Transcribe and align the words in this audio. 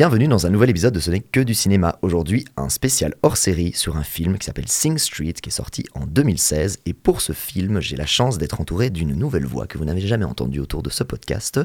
Bienvenue 0.00 0.28
dans 0.28 0.46
un 0.46 0.48
nouvel 0.48 0.70
épisode 0.70 0.94
de 0.94 0.98
Ce 0.98 1.10
n'est 1.10 1.20
que 1.20 1.40
du 1.40 1.52
cinéma. 1.52 1.98
Aujourd'hui, 2.00 2.46
un 2.56 2.70
spécial 2.70 3.14
hors 3.22 3.36
série 3.36 3.74
sur 3.74 3.98
un 3.98 4.02
film 4.02 4.38
qui 4.38 4.46
s'appelle 4.46 4.66
Sing 4.66 4.96
Street, 4.96 5.34
qui 5.34 5.50
est 5.50 5.52
sorti 5.52 5.84
en 5.94 6.06
2016. 6.06 6.78
Et 6.86 6.94
pour 6.94 7.20
ce 7.20 7.34
film, 7.34 7.82
j'ai 7.82 7.96
la 7.96 8.06
chance 8.06 8.38
d'être 8.38 8.62
entouré 8.62 8.88
d'une 8.88 9.14
nouvelle 9.14 9.44
voix 9.44 9.66
que 9.66 9.76
vous 9.76 9.84
n'avez 9.84 10.00
jamais 10.00 10.24
entendue 10.24 10.58
autour 10.58 10.82
de 10.82 10.88
ce 10.88 11.04
podcast. 11.04 11.60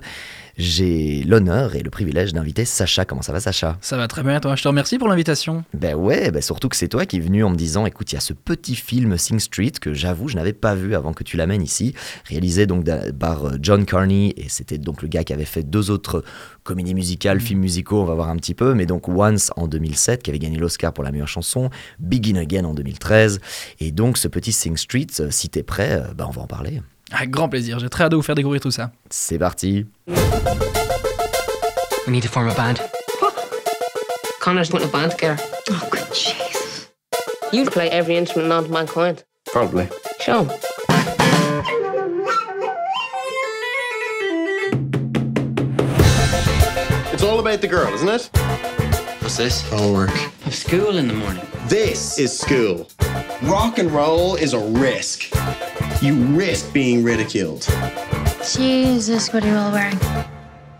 J'ai 0.57 1.23
l'honneur 1.23 1.77
et 1.77 1.81
le 1.81 1.89
privilège 1.89 2.33
d'inviter 2.33 2.65
Sacha. 2.65 3.05
Comment 3.05 3.21
ça 3.21 3.31
va, 3.31 3.39
Sacha? 3.39 3.77
Ça 3.79 3.95
va 3.95 4.09
très 4.09 4.21
bien, 4.21 4.41
toi? 4.41 4.57
Je 4.57 4.63
te 4.63 4.67
remercie 4.67 4.97
pour 4.97 5.07
l'invitation. 5.07 5.63
Ben 5.73 5.95
ouais, 5.95 6.29
ben 6.29 6.41
surtout 6.41 6.67
que 6.67 6.75
c'est 6.75 6.89
toi 6.89 7.05
qui 7.05 7.15
es 7.15 7.21
venu 7.21 7.41
en 7.45 7.51
me 7.51 7.55
disant 7.55 7.85
écoute, 7.85 8.11
il 8.11 8.15
y 8.15 8.17
a 8.17 8.21
ce 8.21 8.33
petit 8.33 8.75
film 8.75 9.17
Sing 9.17 9.39
Street 9.39 9.71
que 9.79 9.93
j'avoue, 9.93 10.27
je 10.27 10.35
n'avais 10.35 10.51
pas 10.51 10.75
vu 10.75 10.93
avant 10.93 11.13
que 11.13 11.23
tu 11.23 11.37
l'amènes 11.37 11.61
ici. 11.61 11.93
Réalisé 12.25 12.67
donc 12.67 12.83
par 13.17 13.45
euh, 13.45 13.57
John 13.61 13.85
Carney, 13.85 14.33
et 14.35 14.49
c'était 14.49 14.77
donc 14.77 15.03
le 15.03 15.07
gars 15.07 15.23
qui 15.23 15.31
avait 15.31 15.45
fait 15.45 15.63
deux 15.63 15.89
autres 15.89 16.21
comédies 16.65 16.95
musicales, 16.95 17.39
films 17.39 17.61
musicaux, 17.61 18.01
on 18.01 18.05
va 18.05 18.15
voir 18.15 18.24
un 18.29 18.37
petit 18.37 18.53
peu, 18.53 18.73
mais 18.73 18.85
donc 18.85 19.07
Once 19.07 19.51
en 19.55 19.67
2007, 19.67 20.23
qui 20.23 20.29
avait 20.29 20.39
gagné 20.39 20.57
l'Oscar 20.57 20.93
pour 20.93 21.03
la 21.03 21.11
meilleure 21.11 21.27
chanson, 21.27 21.69
Begin 21.99 22.35
Again 22.35 22.65
en 22.65 22.73
2013, 22.73 23.39
et 23.79 23.91
donc 23.91 24.17
ce 24.17 24.27
petit 24.27 24.51
Sing 24.51 24.77
Street, 24.77 25.07
euh, 25.19 25.31
si 25.31 25.49
t'es 25.49 25.63
prêt, 25.63 25.91
euh, 25.91 26.13
bah 26.13 26.25
on 26.27 26.31
va 26.31 26.41
en 26.43 26.47
parler. 26.47 26.81
Avec 27.11 27.29
grand 27.29 27.49
plaisir, 27.49 27.79
j'ai 27.79 27.89
très 27.89 28.05
hâte 28.05 28.11
de 28.11 28.15
vous 28.15 28.21
faire 28.21 28.35
découvrir 28.35 28.61
tout 28.61 28.71
ça. 28.71 28.91
C'est 29.09 29.37
parti. 29.37 29.85
We 32.07 32.09
need 32.09 32.23
to 32.23 32.29
form 32.29 32.47
a 32.49 32.53
band. 32.53 32.75
Connor's 34.41 34.69
putting 34.69 34.87
a 34.87 34.91
band 34.91 35.09
together. 35.11 35.37
Oh, 35.71 35.87
good 35.89 36.05
Jesus. 36.13 36.91
You 37.51 37.65
play 37.65 37.89
every 37.89 38.15
instrument 38.15 38.49
known 38.49 38.65
to 38.65 38.71
mankind. 38.71 39.23
Probably. 39.51 39.87
Show 40.19 40.47
all 47.25 47.39
about 47.39 47.61
the 47.61 47.67
girl, 47.67 47.91
isn't 47.93 48.07
it? 48.07 48.29
What's 49.21 49.37
this? 49.37 49.61
Homework. 49.69 50.11
I've 50.45 50.53
school 50.53 50.97
in 50.97 51.07
the 51.07 51.13
morning. 51.13 51.45
This 51.67 52.19
is 52.19 52.37
school. 52.37 52.87
Rock 53.41 53.79
and 53.79 53.91
roll 53.91 54.35
is 54.35 54.53
a 54.53 54.59
risk. 54.59 55.33
You 56.01 56.13
risk 56.37 56.71
being 56.73 57.03
ridiculed. 57.03 57.67
Jesus, 58.55 59.33
what 59.33 59.43
are 59.43 59.47
you 59.47 59.55
all 59.55 59.71
wearing? 59.71 59.99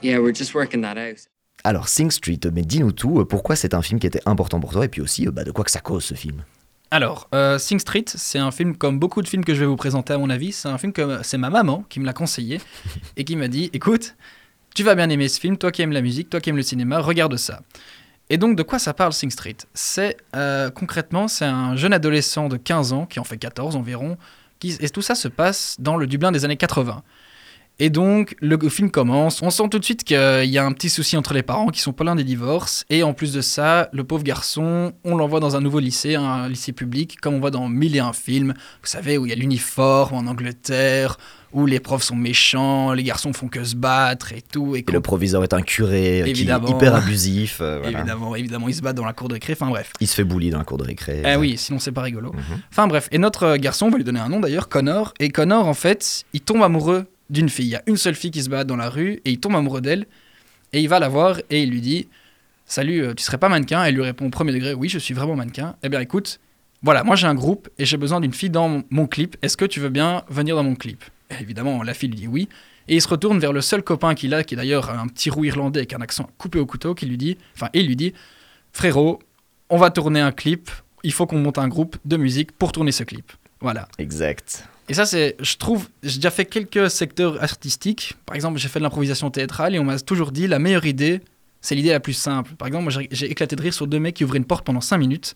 Yeah, 0.02 0.20
we're 0.20 0.34
just 0.34 0.54
working 0.54 0.82
that 0.82 0.98
out. 0.98 1.28
Alors, 1.64 1.88
Sing 1.88 2.12
Street, 2.12 2.42
mais 2.54 2.62
dis-nous 2.62 2.92
tout, 2.92 3.22
euh, 3.22 3.26
pourquoi 3.26 3.56
c'est 3.56 3.74
un 3.74 3.82
film 3.82 4.00
qui 4.00 4.06
était 4.06 4.22
important 4.28 4.59
pour 4.59 4.72
toi, 4.72 4.86
et 4.86 4.88
puis 4.88 5.02
aussi 5.02 5.28
euh, 5.28 5.32
bah, 5.32 5.44
de 5.44 5.50
quoi 5.50 5.66
que 5.66 5.72
ça 5.72 5.80
cause 5.80 6.04
ce 6.04 6.14
film? 6.14 6.44
Alors, 6.92 7.28
euh, 7.34 7.58
Sing 7.58 7.80
Street, 7.80 8.06
c'est 8.08 8.38
un 8.38 8.52
film 8.52 8.78
comme 8.78 9.00
beaucoup 9.00 9.24
de 9.24 9.28
films 9.28 9.44
que 9.44 9.56
je 9.56 9.62
vais 9.62 9.66
vous 9.66 9.76
présenter 9.76 10.14
à 10.14 10.20
mon 10.20 10.30
avis. 10.30 10.52
C'est 10.52 10.70
un 10.70 10.78
film 10.78 10.94
que 10.94 11.22
c'est 11.24 11.40
ma 11.40 11.50
maman 11.50 11.84
qui 11.90 12.00
me 12.00 12.06
l'a 12.06 12.14
conseillé 12.14 12.62
et 13.18 13.24
qui 13.24 13.36
m'a 13.36 13.48
dit 13.48 13.72
écoute, 13.74 14.16
tu 14.76 14.84
vas 14.84 14.94
bien 14.94 15.09
aimer 15.09 15.28
ce 15.28 15.40
film, 15.40 15.58
toi 15.58 15.72
qui 15.72 15.81
aimes 15.81 15.94
la 15.94 16.02
musique, 16.02 16.30
toi 16.30 16.40
qui 16.40 16.52
aimes 16.52 16.58
le 16.58 16.62
cinéma, 16.62 17.00
regarde 17.00 17.38
ça. 17.38 17.62
Et 18.30 18.38
donc, 18.38 18.56
de 18.56 18.64
quoi 18.64 18.78
ça 18.78 18.94
parle 18.94 19.14
Sing 19.14 19.31
Street? 19.31 19.58
C'est 19.73 20.18
euh, 20.36 20.70
concrètement, 20.70 21.28
c'est 21.28 21.45
un 21.45 21.76
jeune 21.76 21.94
adolescent 21.94 22.50
de 22.50 22.58
15 22.58 22.94
ans, 22.94 23.06
qui 23.06 23.20
en 23.20 23.23
fait 23.23 23.38
14 23.38 23.76
environ, 23.76 24.18
et 24.64 24.90
tout 24.90 25.02
ça 25.02 25.16
se 25.16 25.28
passe 25.28 25.78
dans 25.80 25.96
le 25.96 26.08
Dublin 26.08 26.31
des 26.31 26.46
années 26.46 26.58
80. 26.58 27.03
Et 27.78 27.90
donc, 27.90 28.38
le 28.40 28.58
film 28.70 28.90
commence. 28.90 29.42
On 29.42 29.50
sent 29.50 29.68
tout 29.70 29.80
de 29.80 29.84
suite 29.84 30.06
qu'il 30.06 30.16
y 30.16 30.58
a 30.58 30.66
un 30.66 30.72
petit 30.72 30.90
souci 30.90 31.18
entre 31.18 31.34
les 31.34 31.44
parents 31.44 31.68
qui 31.68 31.81
sont 31.81 31.92
pas 31.92 32.06
loin 32.06 32.16
des 32.16 32.23
divorces. 32.23 32.86
Et 32.90 33.03
en 33.03 33.14
plus 33.14 33.34
de 33.34 33.42
ça, 33.42 33.90
le 33.92 34.06
pauvre 34.06 34.23
garçon, 34.23 34.94
on 35.03 35.18
l'envoie 35.18 35.42
dans 35.42 35.58
un 35.58 35.62
nouveau 35.62 35.80
lycée, 35.80 36.16
un 36.16 36.48
lycée 36.48 36.72
public, 36.72 37.20
comme 37.20 37.34
on 37.34 37.40
voit 37.42 37.52
dans 37.52 37.68
mille 37.68 37.98
et 37.98 38.00
un 38.00 38.14
films. 38.14 38.53
Vous 38.81 38.88
savez, 38.88 39.18
où 39.18 39.26
il 39.26 39.30
y 39.30 39.34
a 39.34 39.36
l'uniforme 39.36 40.16
en 40.16 40.31
Angleterre, 40.31 41.18
où 41.56 41.66
les 41.66 41.80
profs 41.80 42.03
sont 42.03 42.17
méchants, 42.17 42.92
les 42.92 43.02
garçons 43.03 43.31
font 43.31 43.48
que 43.48 43.64
se 43.64 43.75
battre 43.75 44.34
et 44.34 44.42
tout. 44.42 44.75
Et, 44.75 44.86
le 44.92 45.00
proviseur 45.00 45.41
est 45.44 45.53
un 45.53 45.62
curé 45.62 46.22
euh, 46.22 46.25
qui 46.25 46.31
est 46.41 46.69
hyper 46.69 46.94
abusif. 46.94 47.59
euh, 47.62 47.80
voilà. 47.81 48.00
évidemment, 48.00 48.35
évidemment, 48.35 48.68
ils 48.68 48.75
se 48.75 48.81
battent 48.81 48.97
dans 48.97 49.06
la 49.06 49.13
cour 49.13 49.30
de 49.30 49.35
récré. 49.35 49.53
Enfin 49.53 49.69
bref. 49.69 49.91
Il 50.02 50.07
se 50.07 50.16
fait 50.16 50.25
bully 50.25 50.50
dans 50.50 50.57
la 50.57 50.66
cour 50.66 50.78
de 50.78 50.84
récré. 50.84 51.24
Eh 51.25 51.38
oui, 51.38 51.57
sinon 51.57 51.80
c'est 51.80 51.94
pas 51.94 52.02
rigolo. 52.02 52.34
Mhm. 52.34 52.62
Enfin 52.72 52.88
bref, 52.88 53.07
et 53.12 53.18
notre 53.18 53.44
euh, 53.44 53.57
garçon, 53.57 53.85
on 53.88 53.90
va 53.90 53.97
lui 53.97 54.03
donner 54.03 54.19
un 54.19 54.28
nom 54.28 54.41
d'ailleurs, 54.41 54.68
Connor. 54.68 55.13
Et 55.19 55.30
Connor, 55.30 55.66
en 55.66 55.74
fait, 55.74 56.25
il 56.34 56.41
tombe 56.41 56.62
amoureux 56.62 57.06
d'une 57.30 57.47
fille. 57.50 57.68
Il 57.68 57.72
y 57.72 57.75
a 57.75 57.84
une 57.88 57.97
seule 57.97 58.16
fille 58.16 58.31
qui 58.31 58.44
se 58.44 58.50
bat 58.50 58.66
dans 58.66 58.75
la 58.75 58.90
rue 58.90 59.22
et 59.24 59.31
il 59.31 59.40
tombe 59.40 59.56
amoureux 59.56 59.81
d'elle. 59.81 60.06
Et 60.74 60.81
il 60.81 60.90
va 60.90 61.00
la 61.00 61.07
voir 61.07 61.40
et 61.50 61.63
il 61.63 61.72
lui 61.72 61.80
dit 61.80 62.09
Salut, 62.66 63.13
tu 63.16 63.24
serais 63.24 63.38
pas 63.38 63.47
mannequin? 63.47 63.84
Elle 63.85 63.96
lui 63.96 64.01
répond 64.01 64.25
au 64.25 64.30
premier 64.30 64.51
degré 64.51 64.74
Oui, 64.74 64.90
je 64.90 65.00
suis 65.00 65.13
vraiment 65.13 65.35
mannequin. 65.35 65.75
Eh 65.84 65.90
bien 65.90 66.01
écoute, 66.01 66.40
voilà, 66.84 67.03
moi 67.03 67.16
j'ai 67.16 67.28
un 67.28 67.35
groupe 67.35 67.69
et 67.80 67.85
j'ai 67.85 67.97
besoin 67.97 68.19
d'une 68.19 68.34
fille 68.34 68.50
dans 68.50 68.84
mon- 68.90 69.07
clip. 69.07 69.38
Est-ce 69.41 69.56
que 69.56 69.66
tu 69.66 69.80
veux 69.80 69.90
bien 69.90 70.24
venir 70.30 70.56
dans 70.56 70.63
mon 70.63 70.75
clip? 70.75 71.03
Évidemment, 71.41 71.84
la 71.84 71.94
fille 71.94 72.09
lui 72.09 72.18
dit 72.18 72.28
oui. 72.28 72.47
Et 72.88 72.96
il 72.96 73.01
se 73.01 73.07
retourne 73.07 73.40
vers 73.40 73.51
le 73.51 73.62
seul 73.62 73.81
copain 73.81 74.13
qu'il 74.13 74.34
a, 74.34 74.44
qui 74.44 74.53
est 74.53 74.57
d'ailleurs 74.57 74.91
un 74.91 75.07
petit 75.07 75.29
roux 75.31 75.44
irlandais 75.46 75.79
avec 75.79 75.94
un 75.94 76.01
accent 76.01 76.29
coupé 76.38 76.59
au 76.59 76.66
couteau, 76.68 76.94
qui 76.94 77.07
lui 77.07 77.18
dit, 77.18 77.38
enfin, 77.56 77.68
et 77.73 77.79
il 77.79 77.88
lui 77.88 77.96
dit, 77.96 78.13
frérot, 78.73 79.19
on 79.69 79.78
va 79.78 79.90
tourner 79.90 80.19
un 80.19 80.31
clip, 80.31 80.69
il 81.03 81.12
faut 81.12 81.25
qu'on 81.25 81.40
monte 81.40 81.57
un 81.57 81.68
groupe 81.68 81.97
de 82.06 82.18
musique 82.18 82.51
pour 82.51 82.72
tourner 82.72 82.91
ce 82.91 83.03
clip. 83.03 83.31
Voilà. 83.59 83.88
Exact. 83.97 84.68
Et 84.88 84.94
ça, 84.94 85.07
c'est, 85.07 85.35
je 85.40 85.56
trouve, 85.57 85.90
j'ai 86.03 86.18
déjà 86.18 86.29
fait 86.29 86.45
quelques 86.45 86.91
secteurs 86.91 87.41
artistiques. 87.41 88.13
Par 88.28 88.35
exemple, 88.35 88.59
j'ai 88.59 88.68
fait 88.68 88.78
de 88.78 88.84
l'improvisation 88.84 89.31
théâtrale 89.31 89.74
et 89.74 89.79
on 89.79 89.84
m'a 89.84 89.97
toujours 90.00 90.31
dit 90.31 90.45
la 90.45 90.59
meilleure 90.59 90.85
idée, 90.85 91.22
c'est 91.62 91.74
l'idée 91.74 91.90
la 91.90 92.00
plus 92.00 92.13
simple. 92.13 92.53
Par 92.53 92.68
exemple, 92.68 92.84
moi, 92.84 92.91
j'ai- 92.91 93.07
j'ai 93.12 93.31
éclaté 93.31 93.56
de 93.56 93.62
rire 93.63 93.74
sur 93.74 93.88
deux 93.88 93.97
mecs 93.97 94.13
qui 94.13 94.24
ouvraient 94.24 94.38
une 94.38 94.45
porte 94.45 94.63
pendant 94.63 94.81
cinq 94.81 95.00
minutes. 95.00 95.34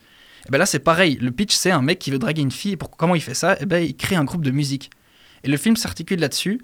Et 0.48 0.52
ben 0.52 0.60
là, 0.60 0.68
c'est 0.68 0.78
pareil. 0.78 1.18
Le 1.20 1.32
pitch, 1.32 1.56
c'est 1.56 1.72
un 1.72 1.82
mec 1.82 1.98
qui 1.98 2.12
veut 2.12 2.20
draguer 2.20 2.44
une 2.44 2.52
fille. 2.52 2.74
Et 2.74 2.78
pour, 2.78 2.92
comment 2.92 3.16
il 3.16 3.22
fait 3.22 3.34
ça? 3.34 3.58
Et 3.60 3.66
ben, 3.66 3.84
il 3.84 3.96
crée 3.96 4.16
un 4.16 4.24
groupe 4.24 4.44
de 4.44 4.52
musique. 4.52 4.92
Et 5.44 5.48
le 5.48 5.58
film 5.58 5.76
s'articule 5.76 6.20
là-dessus. 6.20 6.62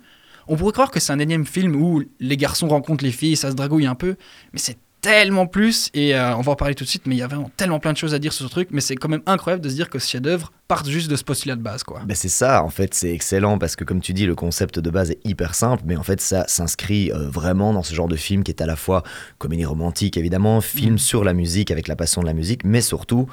On 0.47 0.55
pourrait 0.55 0.73
croire 0.73 0.91
que 0.91 0.99
c'est 0.99 1.11
un 1.11 1.19
énième 1.19 1.45
film 1.45 1.75
où 1.75 2.03
les 2.19 2.37
garçons 2.37 2.67
rencontrent 2.67 3.03
les 3.03 3.11
filles, 3.11 3.35
ça 3.35 3.49
se 3.49 3.55
dragouille 3.55 3.87
un 3.87 3.95
peu, 3.95 4.15
mais 4.53 4.59
c'est 4.59 4.77
tellement 5.01 5.45
plus, 5.45 5.89
et 5.93 6.15
euh, 6.15 6.35
on 6.35 6.41
va 6.41 6.53
en 6.53 6.55
parler 6.55 6.73
tout 6.73 6.83
de 6.83 6.89
suite, 6.89 7.03
mais 7.05 7.13
il 7.15 7.19
y 7.19 7.21
a 7.21 7.27
vraiment 7.27 7.51
tellement 7.57 7.79
plein 7.79 7.93
de 7.93 7.97
choses 7.97 8.15
à 8.15 8.19
dire 8.19 8.33
sur 8.33 8.45
ce 8.45 8.49
truc, 8.49 8.69
mais 8.71 8.81
c'est 8.81 8.95
quand 8.95 9.07
même 9.07 9.21
incroyable 9.27 9.63
de 9.63 9.69
se 9.69 9.75
dire 9.75 9.89
que 9.89 9.99
ce 9.99 10.09
chef-d'œuvre 10.09 10.51
part 10.67 10.83
juste 10.85 11.09
de 11.09 11.15
ce 11.15 11.23
postulat 11.23 11.55
de 11.55 11.61
base, 11.61 11.83
quoi. 11.83 12.01
Ben 12.05 12.15
c'est 12.15 12.29
ça, 12.29 12.63
en 12.63 12.69
fait, 12.69 12.93
c'est 12.93 13.11
excellent 13.11 13.57
parce 13.57 13.75
que, 13.75 13.83
comme 13.83 14.01
tu 14.01 14.13
dis, 14.13 14.25
le 14.25 14.35
concept 14.35 14.79
de 14.79 14.89
base 14.89 15.11
est 15.11 15.19
hyper 15.25 15.53
simple, 15.55 15.83
mais 15.85 15.95
en 15.95 16.03
fait, 16.03 16.21
ça 16.21 16.45
s'inscrit 16.47 17.11
euh, 17.11 17.29
vraiment 17.29 17.73
dans 17.73 17.83
ce 17.83 17.93
genre 17.93 18.07
de 18.07 18.15
film 18.15 18.43
qui 18.43 18.51
est 18.51 18.61
à 18.61 18.65
la 18.65 18.75
fois 18.75 19.03
comédie 19.37 19.65
romantique, 19.65 20.17
évidemment, 20.17 20.61
film 20.61 20.97
sur 20.97 21.23
la 21.23 21.33
musique 21.33 21.71
avec 21.71 21.87
la 21.87 21.95
passion 21.95 22.21
de 22.21 22.27
la 22.27 22.33
musique, 22.33 22.63
mais 22.65 22.81
surtout, 22.81 23.27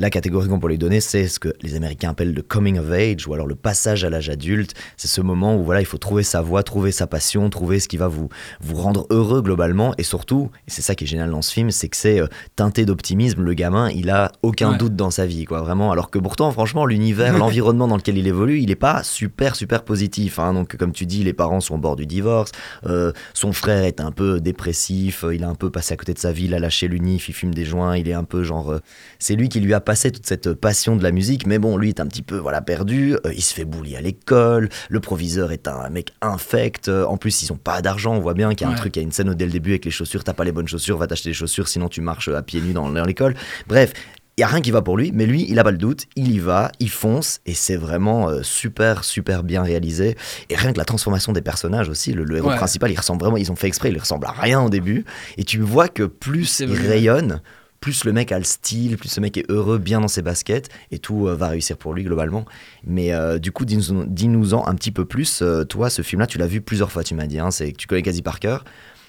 la 0.00 0.10
catégorie 0.10 0.48
qu'on 0.48 0.60
peut 0.60 0.68
lui 0.68 0.78
donner, 0.78 1.00
c'est 1.00 1.26
ce 1.26 1.40
que 1.40 1.48
les 1.60 1.74
Américains 1.74 2.10
appellent 2.10 2.32
le 2.32 2.42
coming 2.42 2.78
of 2.78 2.88
age, 2.92 3.26
ou 3.26 3.34
alors 3.34 3.48
le 3.48 3.56
passage 3.56 4.04
à 4.04 4.10
l'âge 4.10 4.30
adulte. 4.30 4.74
C'est 4.96 5.08
ce 5.08 5.20
moment 5.20 5.56
où 5.56 5.64
voilà, 5.64 5.80
il 5.80 5.86
faut 5.86 5.98
trouver 5.98 6.22
sa 6.22 6.40
voie, 6.40 6.62
trouver 6.62 6.92
sa 6.92 7.08
passion, 7.08 7.50
trouver 7.50 7.80
ce 7.80 7.88
qui 7.88 7.96
va 7.96 8.06
vous, 8.06 8.28
vous 8.60 8.76
rendre 8.76 9.08
heureux 9.10 9.42
globalement, 9.42 9.94
et 9.98 10.04
surtout, 10.04 10.50
et 10.68 10.70
c'est 10.70 10.82
ça 10.82 10.94
qui 10.94 11.02
est 11.02 11.06
génial 11.08 11.32
dans 11.32 11.42
ce 11.42 11.52
film, 11.52 11.72
c'est 11.72 11.88
que 11.88 11.96
c'est 11.96 12.20
euh, 12.20 12.28
teinté 12.54 12.84
d'optimisme. 12.84 13.42
Le 13.42 13.54
gamin, 13.54 13.90
il 13.90 14.08
a 14.10 14.30
aucun 14.42 14.70
Ouais. 14.70 14.78
doute 14.78 14.94
dans 14.94 15.10
sa 15.10 15.26
vie, 15.26 15.46
quoi, 15.46 15.62
vraiment. 15.62 15.90
Alors 15.90 16.10
que 16.12 16.20
pourtant, 16.20 16.52
franchement, 16.52 16.77
l'univers, 16.86 17.36
l'environnement 17.38 17.88
dans 17.88 17.96
lequel 17.96 18.18
il 18.18 18.26
évolue, 18.26 18.60
il 18.60 18.70
est 18.70 18.76
pas 18.76 19.02
super, 19.02 19.56
super 19.56 19.82
positif. 19.84 20.38
hein. 20.38 20.54
Donc, 20.54 20.76
comme 20.76 20.92
tu 20.92 21.06
dis, 21.06 21.24
les 21.24 21.32
parents 21.32 21.60
sont 21.60 21.74
au 21.76 21.78
bord 21.78 21.96
du 21.96 22.06
divorce. 22.06 22.52
euh, 22.86 23.12
son 23.34 23.52
frère 23.52 23.84
est 23.84 24.00
un 24.00 24.10
peu 24.12 24.40
dépressif. 24.40 25.24
euh, 25.24 25.34
il 25.34 25.44
a 25.44 25.48
un 25.48 25.54
peu 25.54 25.70
passé 25.70 25.94
à 25.94 25.96
côté 25.96 26.14
de 26.14 26.18
sa 26.18 26.32
vie. 26.32 26.44
Il 26.46 26.54
a 26.54 26.58
lâché 26.58 26.88
l'unif. 26.88 27.28
Il 27.28 27.32
fume 27.34 27.54
des 27.54 27.64
joints. 27.64 27.96
Il 27.96 28.08
est 28.08 28.12
un 28.14 28.24
peu 28.24 28.42
genre. 28.42 28.72
euh, 28.72 28.80
c'est 29.18 29.34
lui 29.36 29.48
qui 29.48 29.60
lui 29.60 29.74
a 29.74 29.80
passé 29.80 30.10
toute 30.10 30.26
cette 30.26 30.52
passion 30.54 30.96
de 30.96 31.02
la 31.02 31.10
musique. 31.12 31.46
Mais 31.46 31.58
bon, 31.58 31.76
lui 31.76 31.88
est 31.88 32.00
un 32.00 32.06
petit 32.06 32.22
peu 32.22 32.36
voilà 32.36 32.60
perdu. 32.60 33.14
euh, 33.24 33.32
il 33.34 33.42
se 33.42 33.54
fait 33.54 33.64
bully 33.64 33.96
à 33.96 34.00
l'école. 34.00 34.68
Le 34.88 35.00
proviseur 35.00 35.52
est 35.52 35.68
un 35.68 35.88
mec 35.90 36.12
infect. 36.22 36.88
en 36.88 37.16
plus, 37.16 37.42
ils 37.42 37.52
ont 37.52 37.56
pas 37.56 37.82
d'argent. 37.82 38.14
On 38.14 38.20
voit 38.20 38.34
bien 38.34 38.50
qu'il 38.54 38.66
y 38.66 38.70
a 38.70 38.72
un 38.72 38.76
truc. 38.76 38.96
Il 38.96 39.00
y 39.00 39.02
a 39.02 39.04
une 39.04 39.12
scène 39.12 39.32
dès 39.34 39.44
le 39.46 39.52
début 39.52 39.70
avec 39.70 39.84
les 39.84 39.90
chaussures. 39.90 40.24
T'as 40.24 40.32
pas 40.34 40.44
les 40.44 40.52
bonnes 40.52 40.68
chaussures. 40.68 40.96
Va 40.98 41.06
t'acheter 41.06 41.30
des 41.30 41.34
chaussures. 41.34 41.68
Sinon, 41.68 41.88
tu 41.88 42.00
marches 42.00 42.28
à 42.28 42.42
pieds 42.42 42.60
nus 42.60 42.72
dans, 42.72 42.88
dans 42.90 43.04
l'école. 43.04 43.34
Bref, 43.66 43.92
il 44.38 44.40
y 44.40 44.44
a 44.44 44.46
rien 44.46 44.60
qui 44.60 44.70
va 44.70 44.82
pour 44.82 44.96
lui, 44.96 45.10
mais 45.12 45.26
lui, 45.26 45.44
il 45.48 45.58
a 45.58 45.64
pas 45.64 45.72
le 45.72 45.78
doute, 45.78 46.04
il 46.14 46.30
y 46.30 46.38
va, 46.38 46.70
il 46.78 46.90
fonce, 46.90 47.40
et 47.44 47.54
c'est 47.54 47.74
vraiment 47.76 48.28
euh, 48.28 48.42
super, 48.44 49.02
super 49.02 49.42
bien 49.42 49.62
réalisé. 49.64 50.16
Et 50.48 50.54
rien 50.54 50.72
que 50.72 50.78
la 50.78 50.84
transformation 50.84 51.32
des 51.32 51.42
personnages 51.42 51.88
aussi, 51.88 52.12
le, 52.12 52.22
le 52.22 52.36
héros 52.36 52.48
Ouais. 52.50 52.56
principal, 52.56 52.90
il 52.92 52.96
ressemble 52.96 53.20
vraiment, 53.20 53.36
ils 53.36 53.50
ont 53.50 53.56
fait 53.56 53.66
exprès, 53.66 53.90
il 53.90 53.98
ressemble 53.98 54.26
à 54.26 54.30
rien 54.30 54.62
au 54.62 54.70
début, 54.70 55.04
et 55.38 55.42
tu 55.44 55.58
vois 55.58 55.88
que 55.88 56.04
plus 56.04 56.60
il 56.60 56.72
rayonne, 56.72 57.42
plus 57.80 58.04
le 58.04 58.12
mec 58.12 58.30
a 58.30 58.38
le 58.38 58.44
style, 58.44 58.96
plus 58.96 59.08
ce 59.08 59.18
mec 59.20 59.36
est 59.36 59.50
heureux, 59.50 59.78
bien 59.78 60.00
dans 60.00 60.08
ses 60.08 60.22
baskets, 60.22 60.68
et 60.92 61.00
tout 61.00 61.26
euh, 61.26 61.34
va 61.34 61.48
réussir 61.48 61.76
pour 61.76 61.92
lui 61.92 62.04
globalement. 62.04 62.44
Mais 62.86 63.12
euh, 63.12 63.38
du 63.40 63.50
coup, 63.50 63.64
dis-nous- 63.64 64.04
dis-nous-en 64.06 64.66
un 64.68 64.74
petit 64.76 64.92
peu 64.92 65.04
plus. 65.04 65.42
Euh, 65.42 65.64
toi, 65.64 65.90
ce 65.90 66.02
film-là, 66.02 66.28
tu 66.28 66.38
l'as 66.38 66.46
vu 66.46 66.60
plusieurs 66.60 66.92
fois, 66.92 67.02
tu 67.02 67.14
m'as 67.14 67.26
dit, 67.26 67.40
hein, 67.40 67.50
c'est 67.50 67.72
que 67.72 67.76
tu 67.76 67.86
connais 67.88 68.02
quasi 68.02 68.22
par 68.22 68.38
cœur. 68.38 68.64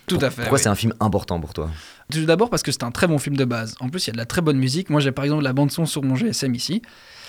Tout 0.08 0.16
Pour- 0.16 0.24
à 0.24 0.30
fait. 0.32 0.42
Pourquoi 0.42 0.58
oui. 0.58 0.64
c'est 0.64 0.70
un 0.70 0.76
film 0.76 0.94
important 1.00 1.40
pour 1.40 1.54
toi? 1.54 1.70
Tout 2.12 2.26
d'abord 2.26 2.50
parce 2.50 2.64
que 2.64 2.72
c'est 2.72 2.84
un 2.84 2.92
très 2.92 3.06
bon 3.08 3.20
film 3.20 3.38
de 3.38 3.46
base. 3.46 3.76
En 3.80 3.90
plus, 3.90 4.06
il 4.06 4.08
y 4.08 4.10
a 4.10 4.14
de 4.14 4.18
la 4.18 4.26
très 4.26 4.42
bonne 4.42 4.58
musique. 4.58 4.90
Moi, 4.90 5.00
j'ai 5.00 5.12
par 5.12 5.26
exemple 5.26 5.44
la 5.44 5.54
bande-son 5.54 5.86
sur 5.86 6.02
mon 6.04 6.16
GSM 6.16 6.56
ici. 6.56 6.82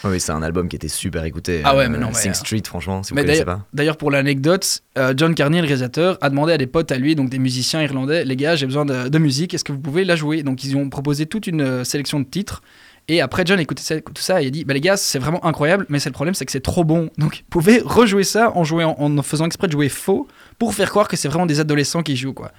Oui, 0.05 0.19
c'est 0.19 0.33
un 0.33 0.43
album 0.43 0.69
qui 0.69 0.77
était 0.77 0.89
super 0.89 1.25
écouté. 1.25 1.61
Ah 1.65 1.77
ouais, 1.77 1.87
mais 1.91 1.99
non, 1.99 2.07
mais, 2.09 2.15
Sing 2.15 2.31
euh, 2.31 2.35
Street, 2.35 2.63
franchement, 2.65 3.03
si 3.03 3.11
vous 3.11 3.17
Mais 3.17 3.23
connaissez 3.23 3.41
d'ailleurs- 3.45 3.59
pas. 3.59 3.67
D'ailleurs, 3.75 3.97
pour 3.99 4.11
l'anecdote, 4.11 4.81
euh, 4.97 5.13
John 5.15 5.35
Carney, 5.35 5.59
le 5.61 5.67
réalisateur, 5.67 6.17
a 6.23 6.31
demandé 6.31 6.55
à 6.55 6.57
des 6.59 6.67
potes 6.67 6.91
à 6.93 6.97
lui, 6.97 7.15
donc 7.15 7.29
des 7.29 7.39
musiciens 7.39 7.83
irlandais, 7.83 8.25
les 8.25 8.37
gars, 8.37 8.57
j'ai 8.57 8.65
besoin 8.65 8.87
de, 8.87 9.09
de 9.09 9.19
musique, 9.19 9.53
est-ce 9.53 9.65
que 9.65 9.73
vous 9.73 9.79
pouvez 9.81 10.05
la 10.05 10.17
jouer? 10.17 10.43
Donc, 10.43 10.65
ils 10.65 10.75
ont 10.77 10.89
proposé 10.89 11.27
toute 11.27 11.47
une 11.47 11.61
euh, 11.61 11.85
sélection 11.85 12.19
de 12.19 12.25
titres. 12.25 12.63
Et 13.09 13.21
après, 13.21 13.43
John 13.45 13.59
a 13.59 13.63
écouté 13.63 13.83
ça, 13.83 14.01
tout 14.01 14.13
ça 14.23 14.41
et 14.41 14.45
il 14.45 14.49
a 14.49 14.51
dit 14.51 14.65
Bah, 14.65 14.73
les 14.73 14.81
gars, 14.81 14.97
c'est 14.97 15.19
vraiment 15.19 15.45
incroyable, 15.45 15.85
mais 15.91 15.99
c'est 15.99 16.09
le 16.09 16.15
problème, 16.15 16.35
c'est 16.35 16.47
que 16.47 16.53
c'est 16.53 16.61
trop 16.61 16.85
bon. 16.85 17.11
Donc, 17.19 17.35
vous 17.35 17.51
pouvez 17.51 17.83
rejouer 17.85 18.25
ça 18.25 18.53
en, 18.57 18.65
jouant, 18.65 18.95
en 18.99 19.23
faisant 19.23 19.45
exprès 19.45 19.67
de 19.67 19.73
jouer 19.73 19.91
faux 19.91 20.29
pour 20.59 20.73
faire 20.75 20.89
croire 20.89 21.09
que 21.09 21.17
c'est 21.17 21.29
vraiment 21.29 21.47
des 21.47 21.61
adolescents 21.61 22.03
qui 22.03 22.17
jouent, 22.17 22.33
quoi. 22.35 22.53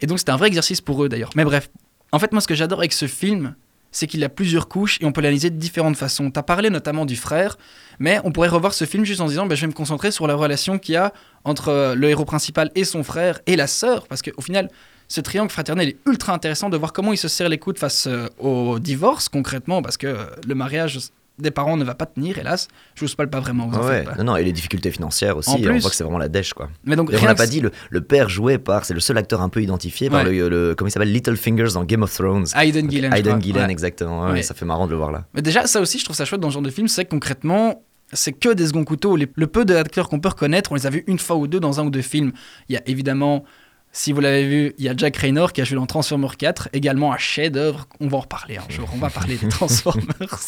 Et 0.00 0.06
donc, 0.06 0.18
c'était 0.18 0.32
un 0.32 0.36
vrai 0.36 0.48
exercice 0.48 0.80
pour 0.80 1.04
eux 1.04 1.08
d'ailleurs. 1.08 1.30
Mais 1.36 1.44
bref, 1.44 1.70
En 2.12 2.18
fait, 2.18 2.32
moi, 2.32 2.40
ce 2.40 2.46
que 2.48 2.54
j'adore 2.54 2.78
avec 2.78 2.92
ce 2.92 3.06
film, 3.06 3.54
c'est 3.90 4.06
qu'il 4.06 4.22
a 4.24 4.28
plusieurs 4.28 4.68
couches 4.68 4.98
et 5.00 5.04
on 5.04 5.12
peut 5.12 5.20
l'analyser 5.20 5.50
de 5.50 5.56
différentes 5.56 5.96
façons. 5.96 6.30
Tu 6.30 6.38
as 6.38 6.42
parlé 6.42 6.70
notamment 6.70 7.06
du 7.06 7.16
frère, 7.16 7.58
mais 7.98 8.20
on 8.24 8.32
pourrait 8.32 8.48
revoir 8.48 8.74
ce 8.74 8.84
film 8.84 9.04
juste 9.04 9.20
en 9.20 9.26
disant 9.26 9.46
bah, 9.46 9.54
je 9.54 9.62
vais 9.62 9.66
me 9.66 9.72
concentrer 9.72 10.10
sur 10.10 10.26
la 10.26 10.34
relation 10.34 10.78
qu'il 10.78 10.94
y 10.94 10.96
a 10.96 11.12
entre 11.44 11.68
euh, 11.68 11.94
le 11.94 12.08
héros 12.08 12.24
principal 12.24 12.70
et 12.74 12.84
son 12.84 13.02
frère 13.02 13.40
et 13.46 13.56
la 13.56 13.66
sœur, 13.66 14.06
parce 14.06 14.22
qu'au 14.22 14.40
final, 14.40 14.70
ce 15.08 15.20
triangle 15.20 15.50
fraternel 15.50 15.88
est 15.88 15.96
ultra 16.06 16.34
intéressant 16.34 16.68
de 16.68 16.76
voir 16.76 16.92
comment 16.92 17.12
il 17.12 17.16
se 17.16 17.28
serre 17.28 17.48
les 17.48 17.58
coudes 17.58 17.78
face 17.78 18.06
euh, 18.06 18.28
au 18.38 18.78
divorce 18.78 19.28
concrètement, 19.28 19.80
parce 19.80 19.96
que 19.96 20.06
euh, 20.06 20.24
le 20.46 20.54
mariage 20.54 20.98
des 21.38 21.50
parents 21.50 21.76
ne 21.76 21.84
va 21.84 21.94
pas 21.94 22.06
tenir, 22.06 22.38
hélas. 22.38 22.68
Je 22.94 23.00
vous 23.02 23.08
spoil 23.08 23.30
pas 23.30 23.40
vraiment. 23.40 23.66
vous 23.68 23.78
Ouais, 23.86 24.02
pas. 24.02 24.14
non, 24.16 24.24
non, 24.24 24.36
et 24.36 24.44
les 24.44 24.52
difficultés 24.52 24.90
financières 24.90 25.36
aussi, 25.36 25.50
En 25.50 25.54
on 25.54 25.78
voit 25.78 25.90
que 25.90 25.96
c'est 25.96 26.04
vraiment 26.04 26.18
la 26.18 26.28
dèche, 26.28 26.52
quoi. 26.52 26.68
Mais 26.84 26.96
donc, 26.96 27.10
on 27.12 27.24
n'a 27.24 27.34
pas 27.34 27.46
dit, 27.46 27.60
le, 27.60 27.70
le 27.90 28.00
père 28.00 28.28
joué 28.28 28.58
par, 28.58 28.84
c'est 28.84 28.94
le 28.94 29.00
seul 29.00 29.16
acteur 29.18 29.40
un 29.42 29.48
peu 29.48 29.62
identifié 29.62 30.10
par 30.10 30.24
Ouais. 30.24 30.32
le, 30.32 30.48
le- 30.48 30.74
comment 30.76 30.88
il 30.88 30.92
s'appelle, 30.92 31.12
Littlefinger 31.12 31.68
dans 31.74 31.84
Game 31.84 32.02
of 32.02 32.12
Thrones. 32.14 32.46
Aidan 32.56 32.88
Gillen. 32.88 33.10
crois. 33.12 33.40
Gillen, 33.40 33.64
Ouais. 33.66 33.70
exactement. 33.72 34.30
Ouais. 34.30 34.42
Ça 34.42 34.54
fait 34.54 34.64
marrant 34.64 34.86
de 34.86 34.92
le 34.92 34.96
voir 34.98 35.12
là. 35.12 35.24
Mais 35.34 35.42
déjà, 35.42 35.66
ça 35.66 35.80
aussi, 35.80 35.98
je 35.98 36.04
trouve 36.04 36.16
ça 36.16 36.24
chouette 36.24 36.40
dans 36.40 36.48
ce 36.50 36.54
genre 36.54 36.62
de 36.62 36.70
film, 36.70 36.88
c'est 36.88 37.04
que 37.04 37.10
concrètement, 37.10 37.82
c'est 38.12 38.32
que 38.32 38.52
des 38.54 38.66
seconds 38.68 38.84
couteaux. 38.84 39.16
Les- 39.16 39.28
le 39.34 39.46
peu 39.46 39.64
d'acteurs 39.64 40.08
qu'on 40.08 40.18
peut 40.20 40.28
reconnaître, 40.30 40.72
on 40.72 40.74
les 40.74 40.86
a 40.86 40.90
vus 40.90 41.04
une 41.06 41.18
fois 41.18 41.36
ou 41.36 41.46
deux 41.46 41.60
dans 41.60 41.78
un 41.80 41.84
ou 41.84 41.90
deux 41.90 42.02
films. 42.02 42.32
Il 42.68 42.74
y 42.74 42.78
a 42.78 42.82
évidemment, 42.86 43.44
si 43.92 44.12
vous 44.12 44.20
l'avez 44.20 44.46
vu, 44.46 44.74
il 44.78 44.84
y 44.84 44.88
a 44.88 44.94
Jack 44.96 45.16
Raynor 45.16 45.52
qui 45.52 45.60
a 45.60 45.64
joué 45.64 45.76
dans 45.76 45.86
Transformers 45.86 46.36
4, 46.36 46.68
également 46.72 47.12
un 47.12 47.18
chef-d'œuvre. 47.18 47.88
On 48.00 48.08
va 48.08 48.18
en 48.18 48.20
reparler 48.20 48.58
un 48.58 48.70
jour, 48.72 48.88
on 48.94 48.98
va 48.98 49.10
parler 49.10 49.36
des 49.42 49.48
Transformers. 49.48 50.38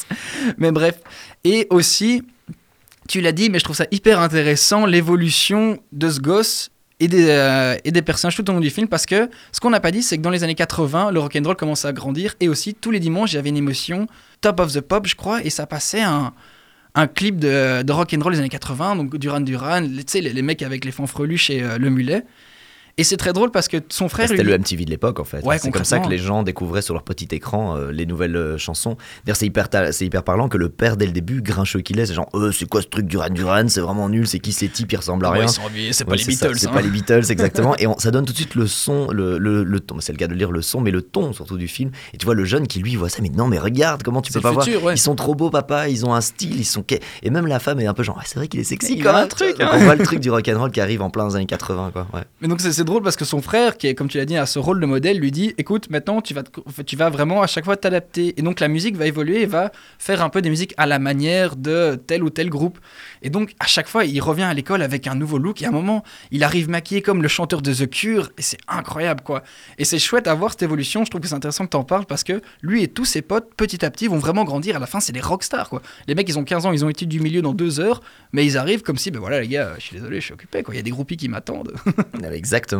mais 0.58 0.72
bref. 0.72 1.00
Et 1.44 1.66
aussi, 1.70 2.22
tu 3.08 3.20
l'as 3.20 3.32
dit, 3.32 3.50
mais 3.50 3.58
je 3.58 3.64
trouve 3.64 3.76
ça 3.76 3.86
hyper 3.90 4.20
intéressant, 4.20 4.86
l'évolution 4.86 5.78
de 5.92 6.10
ce 6.10 6.20
gosse. 6.20 6.70
Et 7.02 7.08
des, 7.08 7.30
euh, 7.30 7.78
et 7.84 7.92
des 7.92 8.02
personnages 8.02 8.36
tout 8.36 8.50
au 8.50 8.52
long 8.52 8.60
du 8.60 8.68
film 8.68 8.86
parce 8.86 9.06
que 9.06 9.30
ce 9.52 9.60
qu'on 9.60 9.70
n'a 9.70 9.80
pas 9.80 9.90
dit 9.90 10.02
c'est 10.02 10.18
que 10.18 10.22
dans 10.22 10.28
les 10.28 10.44
années 10.44 10.54
80 10.54 11.12
le 11.12 11.18
rock'n'roll 11.18 11.56
commençait 11.56 11.88
à 11.88 11.94
grandir 11.94 12.34
et 12.40 12.48
aussi 12.50 12.74
tous 12.74 12.90
les 12.90 13.00
dimanches 13.00 13.32
il 13.32 13.36
y 13.36 13.38
avait 13.38 13.48
une 13.48 13.56
émotion 13.56 14.06
Top 14.42 14.60
of 14.60 14.74
the 14.74 14.82
Pop, 14.82 15.06
je 15.06 15.14
crois, 15.14 15.42
et 15.42 15.48
ça 15.48 15.66
passait 15.66 16.02
un, 16.02 16.34
un 16.94 17.06
clip 17.06 17.38
de, 17.38 17.82
de 17.82 17.92
rock'n'roll 17.92 18.32
des 18.32 18.40
années 18.40 18.48
80, 18.48 18.96
donc 18.96 19.16
Duran 19.16 19.40
Duran, 19.40 19.82
tu 19.82 20.02
sais, 20.06 20.20
les, 20.20 20.32
les 20.32 20.42
mecs 20.42 20.62
avec 20.62 20.84
les 20.84 20.92
fanfreluches 20.92 21.50
et 21.50 21.62
euh, 21.62 21.78
le 21.78 21.90
mulet. 21.90 22.24
Et 23.00 23.04
c'est 23.04 23.16
très 23.16 23.32
drôle 23.32 23.50
parce 23.50 23.66
que 23.66 23.78
son 23.88 24.08
frère. 24.10 24.28
C'était 24.28 24.42
lui- 24.42 24.50
le 24.50 24.58
MTV 24.58 24.84
de 24.84 24.90
l'époque 24.90 25.20
en 25.20 25.24
fait. 25.24 25.42
Ouais, 25.42 25.58
c'est 25.58 25.70
comme 25.70 25.84
ça 25.84 26.00
que 26.00 26.08
les 26.08 26.18
gens 26.18 26.42
découvraient 26.42 26.82
sur 26.82 26.92
leur 26.92 27.02
petit 27.02 27.26
écran 27.32 27.76
euh, 27.76 27.90
les 27.92 28.04
nouvelles 28.04 28.36
euh, 28.36 28.58
chansons. 28.58 28.96
C'est 29.32 29.46
hyper, 29.46 29.68
hyper 30.00 30.22
parlant 30.22 30.48
que 30.48 30.58
le 30.58 30.68
père 30.68 30.98
dès 30.98 31.06
le 31.06 31.12
début, 31.12 31.40
grincheux 31.40 31.80
qu'il 31.80 31.98
est, 31.98 32.04
c'est 32.06 32.12
genre, 32.14 32.28
euh, 32.34 32.52
c'est 32.52 32.68
quoi 32.68 32.82
ce 32.82 32.88
truc 32.88 33.06
Duran 33.06 33.30
Duran? 33.30 33.68
C'est 33.68 33.80
vraiment 33.80 34.08
nul, 34.10 34.26
c'est 34.26 34.38
qui 34.38 34.52
ces 34.52 34.68
types, 34.68 34.92
ils 34.92 34.96
ressemblent 34.96 35.24
à 35.24 35.30
rien. 35.30 35.48
c'est 35.48 35.60
Ouais, 35.62 35.66
pas 36.04 36.14
les 36.16 36.24
Beatles. 36.24 36.58
C'est 36.58 36.66
hein. 36.68 36.72
pas 36.72 36.82
les 36.82 36.90
Beatles, 36.90 37.30
exactement. 37.30 37.74
et 37.78 37.86
on- 37.86 37.98
ça 37.98 38.10
donne 38.10 38.26
tout 38.26 38.32
de 38.32 38.36
suite 38.36 38.54
le 38.54 38.66
son, 38.66 39.10
le, 39.10 39.38
le, 39.38 39.64
le 39.64 39.80
ton. 39.80 39.98
C'est 40.00 40.12
le 40.12 40.18
cas 40.18 40.26
de 40.28 40.34
lire 40.34 40.50
le 40.52 40.60
son, 40.60 40.82
mais 40.82 40.90
le 40.90 41.00
ton 41.00 41.32
surtout 41.32 41.56
du 41.56 41.68
film. 41.68 41.90
Et 42.12 42.18
tu 42.18 42.26
vois 42.26 42.34
le 42.34 42.44
jeune 42.44 42.66
qui 42.66 42.80
lui 42.80 42.96
voit 42.96 43.08
ça, 43.08 43.20
mais 43.22 43.30
non, 43.30 43.46
mais 43.48 43.58
regarde, 43.58 44.02
comment 44.02 44.20
tu 44.20 44.30
peux 44.32 44.42
pas 44.42 44.50
voir 44.52 44.64
futur, 44.66 44.84
ouais. 44.84 44.94
Ils 44.94 44.98
sont 44.98 45.14
trop 45.14 45.34
beaux, 45.34 45.48
papa. 45.50 45.88
Ils 45.88 46.04
ont 46.04 46.12
un 46.12 46.20
style, 46.20 46.58
ils 46.60 46.64
sont. 46.66 46.84
Et 47.22 47.30
même 47.30 47.46
la 47.46 47.60
femme 47.60 47.80
est 47.80 47.86
un 47.86 47.94
peu 47.94 48.02
genre, 48.02 48.18
Ah, 48.20 48.24
c'est 48.26 48.36
vrai 48.36 48.46
qu'il 48.48 48.60
est 48.60 48.64
sexy 48.64 48.98
comme 48.98 49.14
un 49.16 49.26
truc, 49.26 49.56
hein. 49.60 49.70
On 49.72 49.78
voit 49.78 49.94
le 49.94 50.04
truc 50.04 50.20
du 50.20 50.30
rock'n'roll 50.30 50.70
qui 50.70 50.80
arrive 50.82 51.00
en 51.00 51.08
plein 51.08 51.34
années 51.34 51.46
80, 51.46 51.90
quoi. 51.92 52.06
Ouais. 52.12 52.24
Mais 52.42 52.48
donc 52.48 52.60
c'est 52.60 52.72
c'est 52.72 52.84
parce 52.98 53.16
que 53.16 53.24
son 53.24 53.40
frère, 53.40 53.76
qui 53.76 53.86
est 53.86 53.94
comme 53.94 54.08
tu 54.08 54.18
l'as 54.18 54.24
dit, 54.24 54.36
a 54.36 54.46
ce 54.46 54.58
rôle 54.58 54.80
de 54.80 54.86
modèle, 54.86 55.18
lui 55.18 55.30
dit 55.30 55.54
écoute, 55.58 55.88
maintenant 55.90 56.20
tu 56.20 56.34
vas, 56.34 56.42
tu 56.84 56.96
vas 56.96 57.10
vraiment 57.10 57.42
à 57.42 57.46
chaque 57.46 57.64
fois 57.64 57.76
t'adapter. 57.76 58.34
Et 58.38 58.42
donc 58.42 58.58
la 58.58 58.66
musique 58.66 58.96
va 58.96 59.06
évoluer 59.06 59.42
et 59.42 59.46
va 59.46 59.70
faire 59.98 60.22
un 60.22 60.28
peu 60.28 60.42
des 60.42 60.50
musiques 60.50 60.74
à 60.76 60.86
la 60.86 60.98
manière 60.98 61.54
de 61.54 62.00
tel 62.06 62.24
ou 62.24 62.30
tel 62.30 62.50
groupe. 62.50 62.78
Et 63.22 63.30
donc 63.30 63.54
à 63.60 63.66
chaque 63.66 63.86
fois, 63.86 64.04
il 64.04 64.20
revient 64.20 64.42
à 64.42 64.54
l'école 64.54 64.82
avec 64.82 65.06
un 65.06 65.14
nouveau 65.14 65.38
look. 65.38 65.62
Et 65.62 65.66
à 65.66 65.68
un 65.68 65.72
moment, 65.72 66.02
il 66.32 66.42
arrive 66.42 66.68
maquillé 66.68 67.02
comme 67.02 67.22
le 67.22 67.28
chanteur 67.28 67.62
de 67.62 67.72
The 67.72 67.88
Cure. 67.88 68.30
Et 68.38 68.42
c'est 68.42 68.58
incroyable 68.66 69.20
quoi. 69.20 69.44
Et 69.78 69.84
c'est 69.84 70.00
chouette 70.00 70.26
à 70.26 70.34
voir 70.34 70.50
cette 70.50 70.62
évolution. 70.62 71.04
Je 71.04 71.10
trouve 71.10 71.20
que 71.20 71.28
c'est 71.28 71.34
intéressant 71.34 71.66
que 71.66 71.70
tu 71.70 71.76
en 71.76 71.84
parles 71.84 72.06
parce 72.06 72.24
que 72.24 72.40
lui 72.62 72.82
et 72.82 72.88
tous 72.88 73.04
ses 73.04 73.22
potes, 73.22 73.54
petit 73.54 73.84
à 73.84 73.90
petit, 73.90 74.08
vont 74.08 74.18
vraiment 74.18 74.44
grandir. 74.44 74.76
À 74.76 74.78
la 74.78 74.86
fin, 74.86 74.98
c'est 74.98 75.12
des 75.12 75.20
rockstars 75.20 75.68
quoi. 75.68 75.82
Les 76.08 76.14
mecs, 76.14 76.28
ils 76.28 76.38
ont 76.38 76.44
15 76.44 76.66
ans, 76.66 76.72
ils 76.72 76.84
ont 76.84 76.88
été 76.88 77.06
du 77.06 77.20
milieu 77.20 77.42
dans 77.42 77.54
deux 77.54 77.78
heures. 77.78 78.00
Mais 78.32 78.46
ils 78.46 78.56
arrivent 78.56 78.82
comme 78.82 78.96
si, 78.96 79.10
ben 79.10 79.20
voilà 79.20 79.40
les 79.40 79.48
gars, 79.48 79.74
je 79.76 79.82
suis 79.82 79.96
désolé, 79.96 80.20
je 80.20 80.24
suis 80.24 80.34
occupé 80.34 80.62
quoi. 80.62 80.74
Il 80.74 80.78
y 80.78 80.80
a 80.80 80.82
des 80.82 80.90
groupies 80.90 81.16
qui 81.16 81.28
m'attendent. 81.28 81.74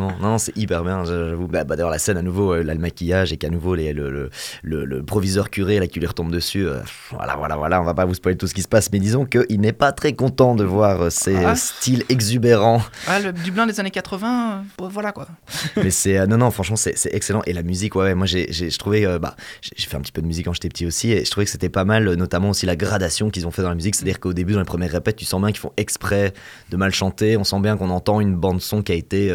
Exactement. 0.09 0.29
Non, 0.31 0.37
c'est 0.37 0.55
hyper 0.57 0.83
bien. 0.83 1.03
J'avoue. 1.05 1.47
Bah, 1.47 1.63
bah, 1.63 1.75
d'ailleurs, 1.75 1.89
la 1.91 1.99
scène 1.99 2.17
à 2.17 2.21
nouveau, 2.21 2.53
euh, 2.53 2.63
là, 2.63 2.73
le 2.73 2.79
maquillage 2.79 3.31
et 3.33 3.37
qu'à 3.37 3.49
nouveau 3.49 3.75
les, 3.75 3.93
le, 3.93 4.09
le, 4.11 4.29
le- 4.63 4.85
le 4.85 5.03
proviseur 5.03 5.49
curé 5.49 5.79
là 5.79 5.87
qui 5.87 5.99
lui 5.99 6.07
retombe 6.07 6.31
dessus. 6.31 6.65
euh, 6.67 6.79
voilà, 7.11 7.35
voilà, 7.35 7.55
voilà. 7.55 7.81
On 7.81 7.83
va 7.85 7.93
pas 7.93 8.05
vous 8.05 8.13
spoiler 8.13 8.37
tout 8.37 8.47
ce 8.47 8.53
qui 8.53 8.61
se 8.61 8.67
passe, 8.67 8.89
mais 8.91 8.99
disons 8.99 9.25
qu'il 9.25 9.59
n'est 9.61 9.73
pas 9.73 9.91
très 9.91 10.13
content 10.13 10.55
de 10.55 10.63
voir 10.63 11.01
euh, 11.03 11.09
ces 11.09 11.35
Ah. 11.35 11.51
euh, 11.51 11.55
styles 11.55 12.03
exubérants. 12.09 12.81
Ah, 13.07 13.19
le 13.19 13.31
Dublin 13.33 13.65
des 13.67 13.79
années 13.79 13.91
80, 13.91 14.51
euh, 14.51 14.61
bon, 14.77 14.87
voilà 14.89 15.11
quoi. 15.11 15.27
mais 15.77 15.91
c'est 15.91 16.17
euh, 16.17 16.25
non, 16.27 16.37
non. 16.37 16.51
Franchement, 16.51 16.75
c'est 16.75 16.95
excellent. 17.13 17.41
Et 17.45 17.53
la 17.53 17.63
musique, 17.63 17.95
ouais. 17.95 18.03
ouais, 18.03 18.15
moi, 18.15 18.25
j'ai, 18.25 18.49
euh, 18.49 19.19
bah, 19.19 19.35
j'ai 19.61 19.85
fait 19.87 19.97
un 19.97 20.01
petit 20.01 20.11
peu 20.11 20.21
de 20.21 20.27
musique 20.27 20.45
quand 20.45 20.53
j'étais 20.53 20.69
petit 20.69 20.85
aussi, 20.85 21.11
et 21.11 21.23
je 21.25 21.31
trouvais 21.31 21.45
que 21.45 21.51
c'était 21.51 21.69
pas 21.69 21.85
mal, 21.85 22.07
euh, 22.07 22.15
notamment 22.15 22.49
aussi 22.49 22.65
la 22.65 22.75
gradation 22.75 23.29
qu'ils 23.29 23.47
ont 23.47 23.51
fait 23.51 23.61
dans 23.61 23.69
la 23.69 23.75
musique. 23.75 23.95
C'est-à-dire 23.95 24.19
qu'au 24.19 24.33
début, 24.33 24.53
dans 24.53 24.59
les 24.59 24.65
premières 24.65 24.91
répètes, 24.91 25.15
tu 25.15 25.25
sens 25.25 25.39
bien 25.41 25.51
qu'ils 25.51 25.59
font 25.59 25.73
exprès 25.77 26.33
de 26.69 26.77
mal 26.77 26.91
chanter. 26.93 27.37
On 27.37 27.43
sent 27.43 27.59
bien 27.59 27.77
qu'on 27.77 27.89
entend 27.89 28.19
une 28.21 28.35
bande 28.35 28.61
son 28.61 28.81
qui 28.81 28.91
a 28.91 28.95
été 28.95 29.31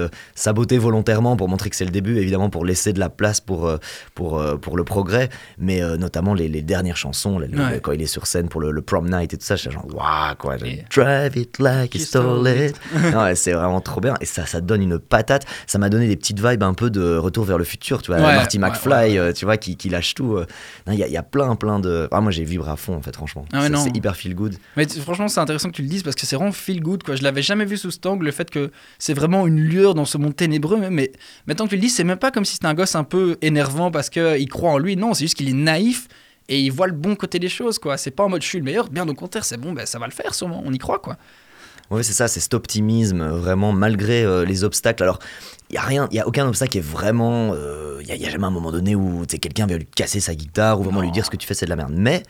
sabotée 0.47 0.79
volontairement 0.79 1.37
pour 1.37 1.49
montrer 1.49 1.71
que 1.71 1.77
c'est 1.77 1.85
le 1.85 1.91
début, 1.91 2.19
évidemment 2.19 2.51
pour 2.51 2.65
laisser 2.65 2.93
de 2.93 3.01
la 3.01 3.09
place 3.11 3.41
pour 3.41 3.67
euh, 3.67 3.79
pour 4.15 4.39
euh, 4.41 4.57
pour 4.57 4.77
le 4.77 4.85
progrès. 4.85 5.29
Mais 5.59 5.83
euh, 5.83 5.97
notamment 5.97 6.35
les, 6.35 6.49
les 6.49 6.63
dernières 6.63 6.97
chansons, 6.97 7.41
quand 7.83 7.93
il 7.93 8.01
est 8.03 8.07
sur 8.07 8.27
scène 8.29 8.49
pour 8.49 8.61
le, 8.61 8.71
le 8.71 8.81
prom 8.83 9.09
night 9.11 9.35
et 9.35 9.37
tout 9.39 9.45
ça, 9.45 9.57
je 9.57 9.63
suis 9.63 9.71
genre 9.73 9.87
waouh 9.93 10.35
quoi. 10.39 10.57
Drive 10.95 11.37
it 11.37 11.59
like 11.59 11.95
He 11.95 12.01
stole 12.01 12.47
it. 12.49 12.81
Ouais, 13.17 13.35
c'est 13.35 13.53
vraiment 13.53 13.81
trop 13.81 14.01
bien 14.01 14.15
et 14.21 14.25
ça 14.25 14.47
ça 14.47 14.61
donne 14.61 14.83
une 14.83 14.99
patate. 15.01 15.45
Ça 15.67 15.79
m'a 15.79 15.89
donné 15.89 16.07
des 16.07 16.17
petites 16.17 16.41
vibes 16.41 16.63
un 16.63 16.75
peu 16.75 16.91
de 16.91 17.17
retour 17.17 17.45
vers 17.45 17.59
le 17.59 17.65
futur, 17.65 18.03
tu 18.03 18.13
vois, 18.13 18.21
Ouais, 18.21 18.35
Marty 18.37 18.59
McFly, 18.59 19.19
euh, 19.19 19.33
tu 19.33 19.45
vois, 19.47 19.57
qui, 19.57 19.77
qui 19.77 19.89
lâche 19.89 20.15
tout. 20.15 20.39
Il 20.87 20.95
y, 20.95 21.03
a- 21.03 21.07
il 21.09 21.13
y 21.13 21.17
a 21.17 21.23
plein 21.25 21.57
plein 21.57 21.81
de. 21.81 22.09
Ah, 22.13 22.21
moi 22.21 22.31
j'ai 22.31 22.45
vibré 22.45 22.71
à 22.71 22.77
fond 22.77 22.95
en 22.97 23.03
fait, 23.03 23.15
franchement. 23.17 23.45
Ah 23.53 23.67
C'est- 23.67 23.77
c'est 23.77 23.97
hyper 23.97 24.15
feel 24.17 24.35
good. 24.35 24.55
Mais 24.77 24.87
franchement, 24.89 25.27
c'est 25.29 25.41
intéressant 25.41 25.71
que 25.71 25.75
tu 25.75 25.83
le 25.83 25.89
dises 25.89 26.03
parce 26.05 26.15
que 26.15 26.25
c'est 26.27 26.37
vraiment 26.37 26.53
feel 26.53 26.81
good 26.81 27.03
quoi. 27.03 27.17
Je 27.17 27.23
l'avais 27.25 27.43
jamais 27.43 27.65
vu 27.65 27.77
sous 27.77 27.91
cet 27.91 28.07
angle, 28.07 28.25
le 28.27 28.31
fait 28.33 28.49
que 28.51 28.71
c'est 28.99 29.15
vraiment 29.15 29.47
une 29.47 29.59
lueur 29.61 29.95
dans 29.95 30.05
ce 30.05 30.19
monde 30.19 30.36
ténébreux. 30.37 30.79
Mais, 30.91 31.13
maintenant 31.47 31.65
que 31.65 31.71
tu 31.71 31.77
le 31.77 31.83
dis, 31.83 31.91
c'est 31.91 32.05
même 32.05 32.19
pas 32.19 32.31
comme 32.31 32.45
si 32.45 32.55
c'était 32.55 32.67
un 32.67 32.75
gosse 32.75 32.95
un 32.95 33.05
peu 33.05 33.37
énervant 33.43 33.91
parce 33.91 34.11
qu'il 34.11 34.49
croit 34.49 34.71
en 34.71 34.79
lui. 34.79 34.97
Non, 34.97 35.15
c'est 35.15 35.25
juste 35.25 35.37
qu'il 35.37 35.49
est 35.49 35.55
naïf 35.55 36.09
et 36.49 36.61
il 36.61 36.71
voit 36.71 36.87
le 36.87 36.93
bon 36.93 37.17
côté 37.17 37.39
des 37.39 37.49
choses 37.49 37.79
quoi. 37.79 37.97
C'est 37.97 38.11
pas 38.11 38.25
en 38.25 38.29
mode 38.29 38.43
je 38.43 38.49
suis 38.49 38.59
le 38.59 38.65
meilleur, 38.65 38.89
bien 38.89 39.07
au 39.09 39.15
contraire, 39.15 39.45
c'est 39.45 39.57
bon, 39.57 39.73
ben, 39.73 39.87
ça 39.87 39.99
va 39.99 40.07
le 40.07 40.13
faire 40.13 40.35
sûrement, 40.35 40.63
on 40.65 40.73
y 40.73 40.79
croit 40.79 41.01
quoi. 41.01 41.17
Ouais, 41.91 42.03
c'est 42.03 42.13
ça, 42.13 42.27
c'est 42.27 42.41
cet 42.41 42.55
optimisme, 42.55 43.21
euh, 43.21 43.37
vraiment, 43.37 43.73
malgré 43.73 44.25
euh, 44.25 44.45
les 44.45 44.65
obstacles. 44.65 45.05
Alors, 45.05 45.21
il 45.71 45.75
n'y 45.75 45.79
a 45.79 45.83
rien, 45.83 46.09
il 46.11 46.17
y 46.17 46.21
a 46.21 46.27
aucun 46.27 46.47
obstacle 46.47 46.73
qui 46.73 46.79
est 46.79 46.81
vraiment. 46.81 47.55
Il 48.01 48.07
n'y 48.07 48.13
a, 48.13 48.17
y 48.17 48.27
a 48.27 48.31
jamais 48.31 48.47
un 48.47 48.51
moment 48.51 48.73
donné 48.73 48.95
où 48.97 49.25
quelqu'un 49.27 49.67
vient 49.67 49.77
lui 49.77 49.87
casser 49.87 50.21
sa 50.21 50.35
guitare 50.35 50.81
ou 50.81 50.85
vraiment 50.85 51.01
lui 51.01 51.13
dire 51.13 51.25
ce 51.25 51.31
que 51.31 51.37
tu 51.37 51.47
fais, 51.47 51.55
c'est 51.55 51.67
de 51.67 51.71
la 51.71 51.77
merde. 51.77 51.93
Mais. 51.97 52.23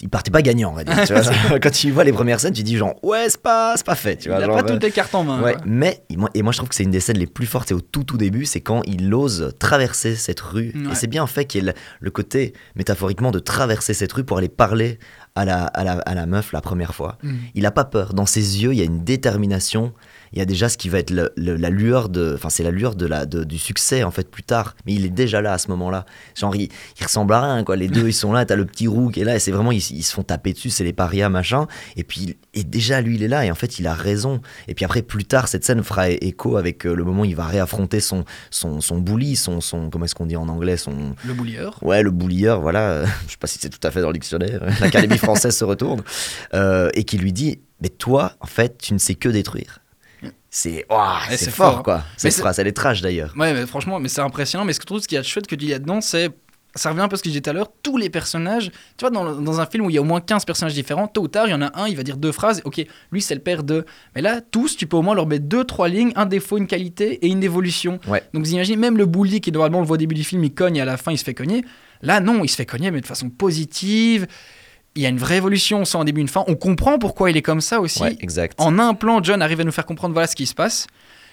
Il 0.00 0.08
partait 0.08 0.30
pas 0.30 0.42
gagnant, 0.42 0.70
on 0.72 0.74
va 0.74 0.84
dire. 0.84 0.94
tu 1.06 1.12
vois. 1.14 1.58
Quand 1.62 1.70
tu 1.70 1.90
vois 1.90 2.04
les 2.04 2.12
premières 2.12 2.40
scènes, 2.40 2.52
tu 2.52 2.62
dis 2.62 2.76
genre, 2.76 2.94
ouais, 3.02 3.26
c'est 3.28 3.40
pas, 3.40 3.74
c'est 3.76 3.86
pas 3.86 3.94
fait. 3.94 4.16
Tu 4.16 4.28
vois, 4.28 4.38
il 4.38 4.42
a 4.42 4.46
genre, 4.46 4.56
pas 4.56 4.62
euh, 4.62 4.74
toutes 4.74 4.82
les 4.82 4.90
cartes 4.90 5.14
en 5.14 5.24
main. 5.24 5.40
Ouais, 5.40 5.54
quoi. 5.54 5.62
mais 5.66 6.04
et 6.34 6.42
moi, 6.42 6.52
je 6.52 6.58
trouve 6.58 6.68
que 6.68 6.74
c'est 6.74 6.84
une 6.84 6.90
des 6.90 7.00
scènes 7.00 7.18
les 7.18 7.26
plus 7.26 7.46
fortes, 7.46 7.68
c'est 7.68 7.74
au 7.74 7.80
tout 7.80 8.04
tout 8.04 8.16
début, 8.16 8.44
c'est 8.44 8.60
quand 8.60 8.82
il 8.84 9.12
ose 9.14 9.54
traverser 9.58 10.14
cette 10.14 10.40
rue. 10.40 10.72
Ouais. 10.74 10.92
Et 10.92 10.94
c'est 10.94 11.06
bien 11.06 11.26
fait 11.26 11.46
qu'il 11.46 11.64
y 11.64 11.68
ait 11.68 11.72
le, 11.72 11.78
le 12.00 12.10
côté 12.10 12.52
métaphoriquement 12.76 13.30
de 13.30 13.38
traverser 13.38 13.94
cette 13.94 14.12
rue 14.12 14.24
pour 14.24 14.38
aller 14.38 14.48
parler 14.48 14.98
à 15.34 15.44
la, 15.44 15.64
à 15.64 15.84
la, 15.84 15.92
à 15.92 16.14
la 16.14 16.26
meuf 16.26 16.52
la 16.52 16.60
première 16.60 16.94
fois. 16.94 17.16
Mm. 17.22 17.34
Il 17.54 17.66
a 17.66 17.70
pas 17.70 17.84
peur. 17.84 18.12
Dans 18.12 18.26
ses 18.26 18.62
yeux, 18.62 18.72
il 18.72 18.78
y 18.78 18.82
a 18.82 18.84
une 18.84 19.04
détermination. 19.04 19.92
Il 20.32 20.38
y 20.38 20.42
a 20.42 20.44
déjà 20.44 20.68
ce 20.68 20.76
qui 20.78 20.88
va 20.88 20.98
être 20.98 21.10
le- 21.10 21.32
le- 21.36 21.56
la 21.56 21.70
lueur 21.70 22.08
de, 22.08 22.32
enfin 22.34 22.48
c'est 22.50 22.62
la 22.62 22.70
lueur 22.70 22.94
de 22.94 23.06
la, 23.06 23.26
de- 23.26 23.44
du 23.44 23.58
succès 23.58 24.02
en 24.02 24.10
fait 24.10 24.30
plus 24.30 24.42
tard. 24.42 24.74
Mais 24.86 24.94
il 24.94 25.04
est 25.06 25.10
déjà 25.10 25.40
là 25.40 25.52
à 25.52 25.58
ce 25.58 25.68
moment-là. 25.68 26.04
Genre 26.34 26.54
il, 26.56 26.68
il 27.00 27.04
ressemble 27.04 27.32
à 27.34 27.40
rien 27.54 27.64
quoi. 27.64 27.76
Les 27.76 27.88
deux 27.88 28.08
ils 28.08 28.12
sont 28.12 28.32
là. 28.32 28.44
T'as 28.44 28.56
le 28.56 28.64
petit 28.64 28.86
roux 28.86 29.10
qui 29.10 29.20
est 29.20 29.24
là 29.24 29.36
et 29.36 29.38
c'est 29.38 29.52
vraiment 29.52 29.72
ils, 29.72 29.78
ils 29.92 30.02
se 30.02 30.12
font 30.12 30.22
taper 30.22 30.52
dessus. 30.52 30.70
C'est 30.70 30.84
les 30.84 30.92
parias 30.92 31.28
machin. 31.28 31.66
Et 31.96 32.04
puis 32.04 32.36
et 32.54 32.64
déjà 32.64 33.00
lui 33.00 33.16
il 33.16 33.22
est 33.22 33.28
là 33.28 33.44
et 33.44 33.50
en 33.50 33.54
fait 33.54 33.78
il 33.78 33.86
a 33.86 33.94
raison. 33.94 34.40
Et 34.68 34.74
puis 34.74 34.84
après 34.84 35.02
plus 35.02 35.24
tard 35.24 35.48
cette 35.48 35.64
scène 35.64 35.82
fera 35.82 36.10
écho 36.10 36.56
avec 36.56 36.86
euh, 36.86 36.94
le 36.94 37.04
moment 37.04 37.22
où 37.22 37.26
il 37.26 37.36
va 37.36 37.46
réaffronter 37.46 38.00
son 38.00 38.24
son 38.50 38.80
son 38.80 38.98
bully, 38.98 39.36
son 39.36 39.60
son 39.60 39.90
comment 39.90 40.04
est-ce 40.04 40.14
qu'on 40.14 40.26
dit 40.26 40.36
en 40.36 40.48
anglais 40.48 40.76
son 40.76 41.14
Le 41.24 41.34
boulieur. 41.34 41.78
Ouais, 41.82 42.02
le 42.02 42.10
boulieur, 42.10 42.60
voilà. 42.60 43.04
je 43.26 43.32
sais 43.32 43.36
pas 43.38 43.46
si 43.46 43.58
c'est 43.60 43.70
tout 43.70 43.84
à 43.86 43.90
fait 43.90 44.00
dans 44.00 44.08
le 44.08 44.14
dictionnaire. 44.14 44.60
L'Académie 44.80 45.18
française 45.18 45.56
se 45.56 45.64
retourne. 45.64 46.02
euh, 46.54 46.90
et 46.94 47.04
qui 47.04 47.18
lui 47.18 47.32
dit 47.32 47.60
Mais 47.82 47.88
toi, 47.88 48.32
en 48.40 48.46
fait, 48.46 48.78
tu 48.78 48.94
ne 48.94 48.98
sais 48.98 49.14
que 49.14 49.28
détruire. 49.28 49.80
C'est 50.50 50.86
c'est 51.30 51.50
fort, 51.50 51.74
fort. 51.74 51.82
quoi. 51.82 51.96
Mais 51.96 52.02
Cette 52.16 52.32
c'est- 52.32 52.40
phrase, 52.40 52.58
elle 52.58 52.66
est 52.68 52.72
trash 52.72 53.00
d'ailleurs. 53.02 53.34
Ouais, 53.36 53.52
mais 53.52 53.66
franchement, 53.66 54.00
mais 54.00 54.08
c'est 54.08 54.20
impressionnant. 54.22 54.64
Mais 54.64 54.72
ce 54.72 54.78
que 54.78 54.84
je 54.84 54.86
trouve, 54.86 55.00
ce 55.00 55.08
qu'il 55.08 55.16
y 55.16 55.18
a 55.18 55.22
de 55.22 55.26
chouette 55.26 55.46
que 55.46 55.54
tu 55.54 55.64
dis 55.66 55.70
là-dedans, 55.70 56.00
c'est. 56.00 56.30
Ça 56.74 56.90
revient 56.90 57.00
un 57.00 57.08
peu 57.08 57.14
à 57.14 57.16
ce 57.16 57.22
que 57.22 57.28
je 57.28 57.32
disais 57.32 57.40
tout 57.40 57.50
à 57.50 57.54
l'heure. 57.54 57.70
Tous 57.82 57.96
les 57.96 58.08
personnages, 58.10 58.70
tu 58.70 59.00
vois, 59.00 59.10
dans, 59.10 59.40
dans 59.40 59.58
un 59.60 59.66
film 59.66 59.86
où 59.86 59.90
il 59.90 59.94
y 59.94 59.98
a 59.98 60.02
au 60.02 60.04
moins 60.04 60.20
15 60.20 60.44
personnages 60.44 60.74
différents, 60.74 61.08
tôt 61.08 61.22
ou 61.22 61.28
tard, 61.28 61.46
il 61.48 61.50
y 61.50 61.54
en 61.54 61.62
a 61.62 61.70
un, 61.80 61.88
il 61.88 61.96
va 61.96 62.02
dire 62.02 62.18
deux 62.18 62.30
phrases. 62.30 62.60
Ok, 62.66 62.84
lui, 63.10 63.20
c'est 63.22 63.34
le 63.34 63.40
père 63.40 63.64
de. 63.64 63.84
Mais 64.14 64.20
là, 64.22 64.40
tous, 64.42 64.76
tu 64.76 64.86
peux 64.86 64.96
au 64.96 65.02
moins 65.02 65.14
leur 65.14 65.26
mettre 65.26 65.46
deux, 65.46 65.64
trois 65.64 65.88
lignes, 65.88 66.12
un 66.14 66.26
défaut, 66.26 66.56
une 66.58 66.66
qualité 66.66 67.14
et 67.24 67.28
une 67.28 67.42
évolution. 67.42 67.98
Ouais. 68.06 68.22
Donc, 68.32 68.44
vous 68.44 68.52
imaginez, 68.52 68.76
même 68.76 68.96
le 68.98 69.06
bully 69.06 69.40
qui, 69.40 69.50
normalement, 69.50 69.78
on 69.78 69.80
le 69.80 69.86
voit 69.86 69.94
au 69.94 69.98
début 69.98 70.14
du 70.14 70.24
film, 70.24 70.44
il 70.44 70.52
cogne 70.54 70.76
et 70.76 70.80
à 70.82 70.84
la 70.84 70.98
fin, 70.98 71.10
il 71.10 71.18
se 71.18 71.24
fait 71.24 71.34
cogner. 71.34 71.64
Là, 72.02 72.20
non, 72.20 72.44
il 72.44 72.48
se 72.48 72.54
fait 72.56 72.66
cogner, 72.66 72.90
mais 72.90 73.00
de 73.00 73.06
façon 73.06 73.28
positive. 73.30 74.26
Il 74.98 75.02
y 75.02 75.06
a 75.06 75.10
une 75.10 75.18
vraie 75.18 75.36
évolution, 75.36 75.82
on 75.82 75.84
sent 75.84 75.96
un 75.96 76.04
début, 76.04 76.20
une 76.20 76.26
fin. 76.26 76.42
On 76.48 76.56
comprend 76.56 76.98
pourquoi 76.98 77.30
il 77.30 77.36
est 77.36 77.42
comme 77.42 77.60
ça 77.60 77.78
aussi. 77.78 78.02
Ouais, 78.02 78.16
exact. 78.18 78.60
En 78.60 78.80
un 78.80 78.94
plan, 78.94 79.22
John 79.22 79.40
arrive 79.42 79.60
à 79.60 79.64
nous 79.64 79.70
faire 79.70 79.86
comprendre 79.86 80.12
voilà 80.12 80.26
ce 80.26 80.34
qui 80.34 80.44
se 80.44 80.54
passe. 80.56 80.88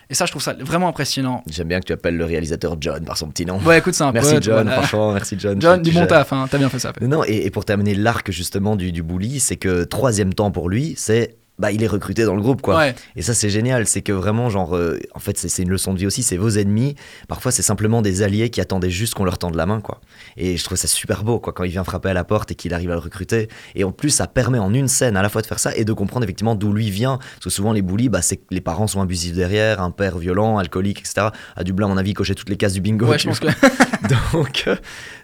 Et 0.07 0.13
ça, 0.13 0.27
je 0.27 0.31
trouve 0.31 0.43
ça 0.43 0.53
vraiment 0.59 0.87
impressionnant. 0.87 1.43
J'aime 1.49 1.69
bien 1.69 1.79
que 1.79 1.85
tu 1.85 1.91
appelles 1.93 2.15
le 2.15 2.25
réalisateur 2.25 2.77
John 2.79 3.03
par 3.03 3.17
son 3.17 3.27
petit 3.29 3.43
nom. 3.43 3.57
Ouais, 3.65 3.79
écoute, 3.79 3.95
c'est 3.95 4.03
un 4.03 4.11
merci 4.11 4.35
pote, 4.35 4.43
John, 4.43 4.65
voilà. 4.65 4.81
franchement, 4.83 5.13
merci 5.13 5.35
John. 5.39 5.59
John, 5.59 5.81
du 5.81 5.89
bon 5.91 6.05
taf, 6.05 6.31
hein, 6.31 6.47
t'as 6.47 6.59
bien 6.59 6.69
fait 6.69 6.77
ça. 6.77 6.93
Non, 7.01 7.23
et, 7.25 7.47
et 7.47 7.49
pour 7.49 7.65
terminer 7.65 7.95
l'arc 7.95 8.29
justement 8.29 8.75
du, 8.75 8.91
du 8.91 9.01
bully, 9.01 9.39
c'est 9.39 9.55
que 9.55 9.83
troisième 9.83 10.35
temps 10.35 10.51
pour 10.51 10.69
lui, 10.69 10.93
c'est 10.95 11.35
bah 11.59 11.71
il 11.71 11.83
est 11.83 11.87
recruté 11.87 12.25
dans 12.25 12.35
le 12.35 12.41
groupe 12.41 12.61
quoi. 12.61 12.77
Ouais. 12.77 12.95
Et 13.15 13.21
ça 13.21 13.33
c'est 13.33 13.49
génial, 13.49 13.87
c'est 13.87 14.01
que 14.01 14.11
vraiment 14.11 14.49
genre 14.49 14.75
euh, 14.75 14.99
en 15.13 15.19
fait 15.19 15.37
c'est 15.37 15.61
une 15.61 15.69
leçon 15.69 15.93
de 15.93 15.99
vie 15.99 16.07
aussi, 16.07 16.23
c'est 16.23 16.37
vos 16.37 16.49
ennemis, 16.49 16.95
parfois 17.27 17.51
c'est 17.51 17.61
simplement 17.61 18.01
des 18.01 18.23
alliés 18.23 18.49
qui 18.49 18.61
attendaient 18.61 18.89
juste 18.89 19.13
qu'on 19.13 19.25
leur 19.25 19.37
tende 19.37 19.55
la 19.55 19.65
main 19.65 19.81
quoi. 19.81 20.01
Et 20.37 20.57
je 20.57 20.63
trouve 20.63 20.77
ça 20.77 20.87
super 20.87 21.23
beau 21.23 21.39
quoi 21.39 21.53
quand 21.53 21.63
il 21.63 21.71
vient 21.71 21.83
frapper 21.83 22.09
à 22.09 22.13
la 22.13 22.23
porte 22.23 22.51
et 22.51 22.55
qu'il 22.55 22.73
arrive 22.73 22.91
à 22.91 22.95
le 22.95 22.99
recruter 22.99 23.47
et 23.75 23.83
en 23.83 23.91
plus 23.91 24.09
ça 24.09 24.27
permet 24.27 24.59
en 24.59 24.73
une 24.73 24.87
scène 24.87 25.17
à 25.17 25.21
la 25.21 25.29
fois 25.29 25.41
de 25.41 25.47
faire 25.47 25.59
ça 25.59 25.75
et 25.75 25.85
de 25.85 25.93
comprendre 25.93 26.23
effectivement 26.23 26.55
d'où 26.55 26.73
lui 26.73 26.89
vient 26.89 27.17
parce 27.17 27.45
que 27.45 27.49
souvent 27.49 27.71
les 27.71 27.81
bullies 27.81 28.09
bah 28.09 28.21
c'est 28.21 28.37
que 28.37 28.43
les 28.51 28.61
parents 28.61 28.87
sont 28.87 29.01
abusifs 29.01 29.33
derrière, 29.33 29.81
un 29.81 29.91
père 29.91 30.17
violent, 30.17 30.57
alcoolique 30.57 30.99
etc. 30.99 31.27
À 31.55 31.63
Dublin 31.63 31.87
à 31.87 31.89
mon 31.89 31.97
avis 31.97 32.13
cochait 32.13 32.35
toutes 32.35 32.49
les 32.49 32.57
cases 32.57 32.73
du 32.73 32.81
bingo. 32.81 33.05
Ouais, 33.05 33.17
je 33.17 33.27
pense 33.27 33.39
que. 33.39 33.47
donc, 34.33 34.63
euh, 34.67 34.75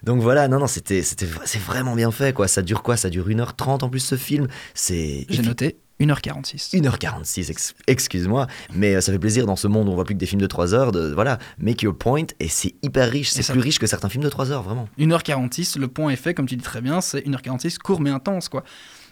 donc 0.04 0.22
voilà, 0.22 0.48
non, 0.48 0.60
non, 0.60 0.68
c'était, 0.68 1.02
c'était, 1.04 1.28
c'est 1.46 1.62
vraiment 1.62 1.96
bien 1.96 2.12
fait, 2.12 2.34
quoi. 2.34 2.48
Ça 2.48 2.62
dure 2.62 2.84
quoi? 2.84 2.98
Ça 2.98 3.10
dure 3.10 3.28
1h30 3.30 3.84
en 3.84 3.90
plus, 3.90 4.00
ce 4.00 4.16
film. 4.16 4.48
C'est. 4.74 5.26
J'ai 5.30 5.42
noté 5.42 5.78
1h46. 6.00 6.76
1h46, 6.82 7.52
ex- 7.52 7.74
excuse-moi, 7.86 8.48
mais 8.74 8.96
euh, 8.96 9.02
ça 9.02 9.12
fait 9.12 9.20
plaisir 9.20 9.46
dans 9.46 9.56
ce 9.56 9.68
monde 9.68 9.88
où 9.88 9.92
on 9.92 9.96
voit 9.96 10.04
plus 10.04 10.16
que 10.16 10.20
des 10.20 10.26
films 10.26 10.42
de 10.42 10.48
3 10.48 10.74
heures, 10.74 10.92
de, 10.92 11.12
voilà, 11.14 11.38
make 11.60 11.84
your 11.84 11.96
point, 11.96 12.24
et 12.40 12.48
c'est 12.48 12.74
hyper 12.82 13.08
riche, 13.12 13.30
c'est 13.30 13.46
plus 13.52 13.60
riche 13.62 13.78
que 13.78 13.86
certains 13.86 14.10
films 14.10 14.24
de 14.24 14.30
3 14.30 14.52
heures, 14.52 14.64
vraiment. 14.64 14.88
1h46, 14.98 15.78
le 15.78 15.88
point 15.88 16.10
est 16.10 16.16
fait, 16.16 16.34
comme 16.34 16.48
tu 16.48 16.56
dis 16.56 16.64
très 16.64 16.82
bien, 16.82 17.02
c'est 17.02 17.20
1h46 17.28 17.78
court 17.78 18.02
mais 18.02 18.10
intense, 18.10 18.50
quoi. 18.50 18.64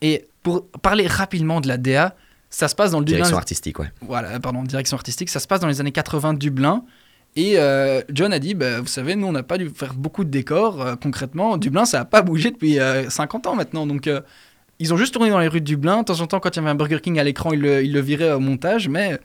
Et 0.01 0.27
pour 0.41 0.67
parler 0.81 1.05
rapidement 1.05 1.61
de 1.61 1.67
la 1.67 1.77
DA, 1.77 2.15
ça 2.49 2.67
se 2.67 2.73
passe 2.73 2.89
dans 2.89 2.99
le 2.99 3.05
Dublin. 3.05 3.17
Direction 3.19 3.37
artistique, 3.37 3.77
ouais. 3.77 3.91
Voilà, 4.01 4.39
pardon, 4.39 4.63
direction 4.63 4.97
artistique, 4.97 5.29
ça 5.29 5.39
se 5.39 5.45
passe 5.45 5.59
dans 5.59 5.67
les 5.67 5.79
années 5.81 5.91
80 5.91 6.33
de 6.33 6.39
Dublin. 6.39 6.83
Et 7.41 7.53
euh, 7.57 8.01
John 8.11 8.33
a 8.33 8.39
dit, 8.39 8.53
bah, 8.53 8.81
vous 8.81 8.87
savez, 8.87 9.15
nous, 9.15 9.25
on 9.27 9.31
n'a 9.31 9.43
pas 9.43 9.57
dû 9.57 9.69
faire 9.69 9.93
beaucoup 9.93 10.25
de 10.25 10.29
décors. 10.29 10.81
euh, 10.81 10.95
concrètement, 10.95 11.57
Dublin, 11.57 11.85
ça 11.85 11.99
n'a 11.99 12.05
pas 12.05 12.21
bougé 12.21 12.51
depuis 12.51 12.79
euh, 12.79 13.09
50 13.09 13.47
ans 13.47 13.55
maintenant. 13.55 13.87
Donc, 13.87 14.07
euh, 14.07 14.19
ils 14.79 14.93
ont 14.93 14.97
juste 14.97 15.13
tourné 15.13 15.29
dans 15.29 15.39
les 15.39 15.47
rues 15.47 15.61
de 15.61 15.65
Dublin. 15.65 15.99
De 15.99 16.03
temps 16.05 16.19
en 16.19 16.27
temps, 16.27 16.41
quand 16.41 16.49
il 16.55 16.57
y 16.57 16.59
avait 16.59 16.69
un 16.69 16.75
Burger 16.75 16.99
King 17.01 17.17
à 17.17 17.23
l'écran, 17.23 17.53
ils 17.53 17.61
le, 17.61 17.81
ils 17.83 17.93
le 17.93 18.01
viraient 18.01 18.33
au 18.33 18.39
montage. 18.41 18.89
Mais 18.89 19.19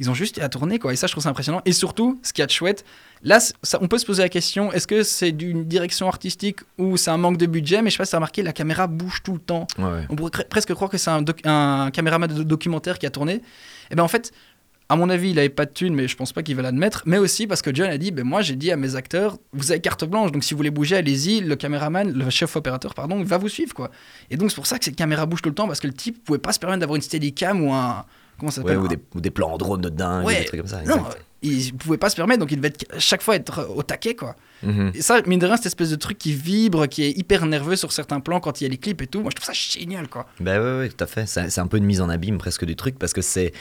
ils 0.00 0.10
ont 0.10 0.14
juste 0.14 0.38
à 0.40 0.48
tourner, 0.48 0.78
quoi. 0.80 0.92
Et 0.92 0.96
ça, 0.96 1.06
je 1.06 1.12
trouve 1.12 1.22
ça 1.22 1.28
impressionnant. 1.30 1.60
Et 1.64 1.72
surtout, 1.72 2.18
ce 2.24 2.32
qu'il 2.32 2.42
y 2.42 2.44
a 2.44 2.46
de 2.46 2.50
chouette, 2.50 2.84
là, 3.22 3.38
ça- 3.38 3.78
on 3.82 3.86
peut 3.86 3.98
se 3.98 4.06
poser 4.06 4.22
la 4.22 4.28
question, 4.30 4.72
est-ce 4.72 4.86
que 4.88 5.02
c'est 5.04 5.30
d'une 5.30 5.64
direction 5.64 6.08
artistique 6.08 6.60
ou 6.78 6.96
c'est 6.96 7.10
un 7.10 7.18
manque 7.18 7.36
de 7.36 7.46
budget? 7.46 7.82
Mais 7.82 7.90
je 7.90 7.94
sais 7.96 7.98
pas 7.98 8.04
si 8.06 8.12
t'as 8.12 8.16
remarqué, 8.16 8.42
la 8.42 8.52
caméra 8.54 8.86
bouge 8.88 9.22
tout 9.22 9.34
le 9.34 9.38
temps. 9.40 9.66
Ouais, 9.78 9.84
ouais. 9.84 10.06
On 10.08 10.16
pourrait 10.16 10.30
presque 10.48 10.72
croire 10.74 10.90
que 10.90 10.96
c'est 10.98 11.10
un, 11.10 11.22
un 11.44 11.90
caméraman 11.92 12.28
de 12.32 12.42
documentaire 12.42 12.98
qui 12.98 13.06
a 13.06 13.10
tourné. 13.10 13.42
Et 13.90 13.94
bien 13.94 14.02
en 14.04 14.08
fait, 14.08 14.32
à 14.90 14.96
mon 14.96 15.08
avis, 15.08 15.30
il 15.30 15.38
avait 15.38 15.48
pas 15.48 15.64
de 15.66 15.70
thune, 15.70 15.94
mais 15.94 16.08
je 16.08 16.16
pense 16.16 16.32
pas 16.32 16.42
qu'il 16.42 16.56
va 16.56 16.62
l'admettre. 16.62 17.02
Mais 17.06 17.16
aussi 17.16 17.46
parce 17.46 17.62
que 17.62 17.74
John 17.74 17.88
a 17.88 17.96
dit, 17.96 18.10
ben 18.10 18.24
moi 18.24 18.42
j'ai 18.42 18.56
dit 18.56 18.70
à 18.72 18.76
mes 18.76 18.96
acteurs, 18.96 19.38
vous 19.52 19.70
avez 19.70 19.80
carte 19.80 20.04
blanche, 20.04 20.32
donc 20.32 20.42
si 20.44 20.52
vous 20.52 20.58
voulez 20.58 20.70
bouger, 20.70 20.96
allez-y. 20.96 21.40
Le 21.40 21.56
caméraman, 21.56 22.12
le 22.12 22.28
chef 22.28 22.56
opérateur, 22.56 22.92
pardon, 22.94 23.18
il 23.20 23.24
va 23.24 23.38
vous 23.38 23.48
suivre 23.48 23.72
quoi. 23.72 23.90
Et 24.30 24.36
donc 24.36 24.50
c'est 24.50 24.56
pour 24.56 24.66
ça 24.66 24.78
que 24.78 24.84
cette 24.84 24.96
caméra 24.96 25.24
bouge 25.26 25.42
tout 25.42 25.48
le 25.48 25.54
temps 25.54 25.66
parce 25.68 25.80
que 25.80 25.86
le 25.86 25.92
type 25.94 26.22
pouvait 26.24 26.38
pas 26.40 26.52
se 26.52 26.58
permettre 26.58 26.80
d'avoir 26.80 26.96
une 26.96 27.02
steadicam 27.02 27.62
ou 27.64 27.72
un 27.72 28.04
comment 28.38 28.50
ça 28.50 28.62
Ouais, 28.62 28.68
s'appelle 28.72 28.84
ou, 28.84 28.88
des, 28.88 28.98
ou 29.14 29.20
des 29.20 29.30
plans 29.30 29.52
en 29.52 29.58
drone 29.58 29.80
de 29.80 29.88
dingue, 29.90 30.26
Ouais. 30.26 30.40
des 30.40 30.44
trucs 30.46 30.60
comme 30.60 30.68
ça. 30.68 30.82
Non. 30.82 31.04
Il 31.42 31.72
pouvait 31.74 31.96
pas 31.98 32.10
se 32.10 32.16
permettre, 32.16 32.40
donc 32.40 32.52
il 32.52 32.56
devait 32.56 32.68
être, 32.68 32.86
chaque 32.98 33.22
fois 33.22 33.36
être 33.36 33.68
au 33.74 33.82
taquet 33.82 34.14
quoi. 34.14 34.36
Mhm. 34.62 34.92
Et 34.94 35.00
ça, 35.00 35.22
mine 35.26 35.38
de 35.38 35.46
rien, 35.46 35.56
cette 35.56 35.66
espèce 35.66 35.88
de 35.88 35.96
truc 35.96 36.18
qui 36.18 36.34
vibre, 36.34 36.86
qui 36.86 37.02
est 37.02 37.16
hyper 37.16 37.46
nerveux 37.46 37.76
sur 37.76 37.92
certains 37.92 38.20
plans 38.20 38.40
quand 38.40 38.60
il 38.60 38.64
y 38.64 38.66
a 38.66 38.70
les 38.70 38.76
clips 38.76 39.00
et 39.00 39.06
tout, 39.06 39.20
moi 39.22 39.30
je 39.30 39.36
trouve 39.36 39.46
ça 39.46 39.54
génial 39.54 40.06
quoi. 40.08 40.26
Bah 40.38 40.60
ouais, 40.60 40.78
ouais, 40.80 40.88
tout 40.90 41.02
à 41.02 41.06
fait. 41.06 41.26
C'est 41.26 41.58
un 41.60 41.66
peu 41.66 41.78
une 41.78 41.84
mise 41.86 42.02
en 42.02 42.10
abîme 42.10 42.36
presque 42.36 42.66
du 42.66 42.76
truc 42.76 42.98
parce 42.98 43.14
que 43.14 43.22
c'est 43.22 43.52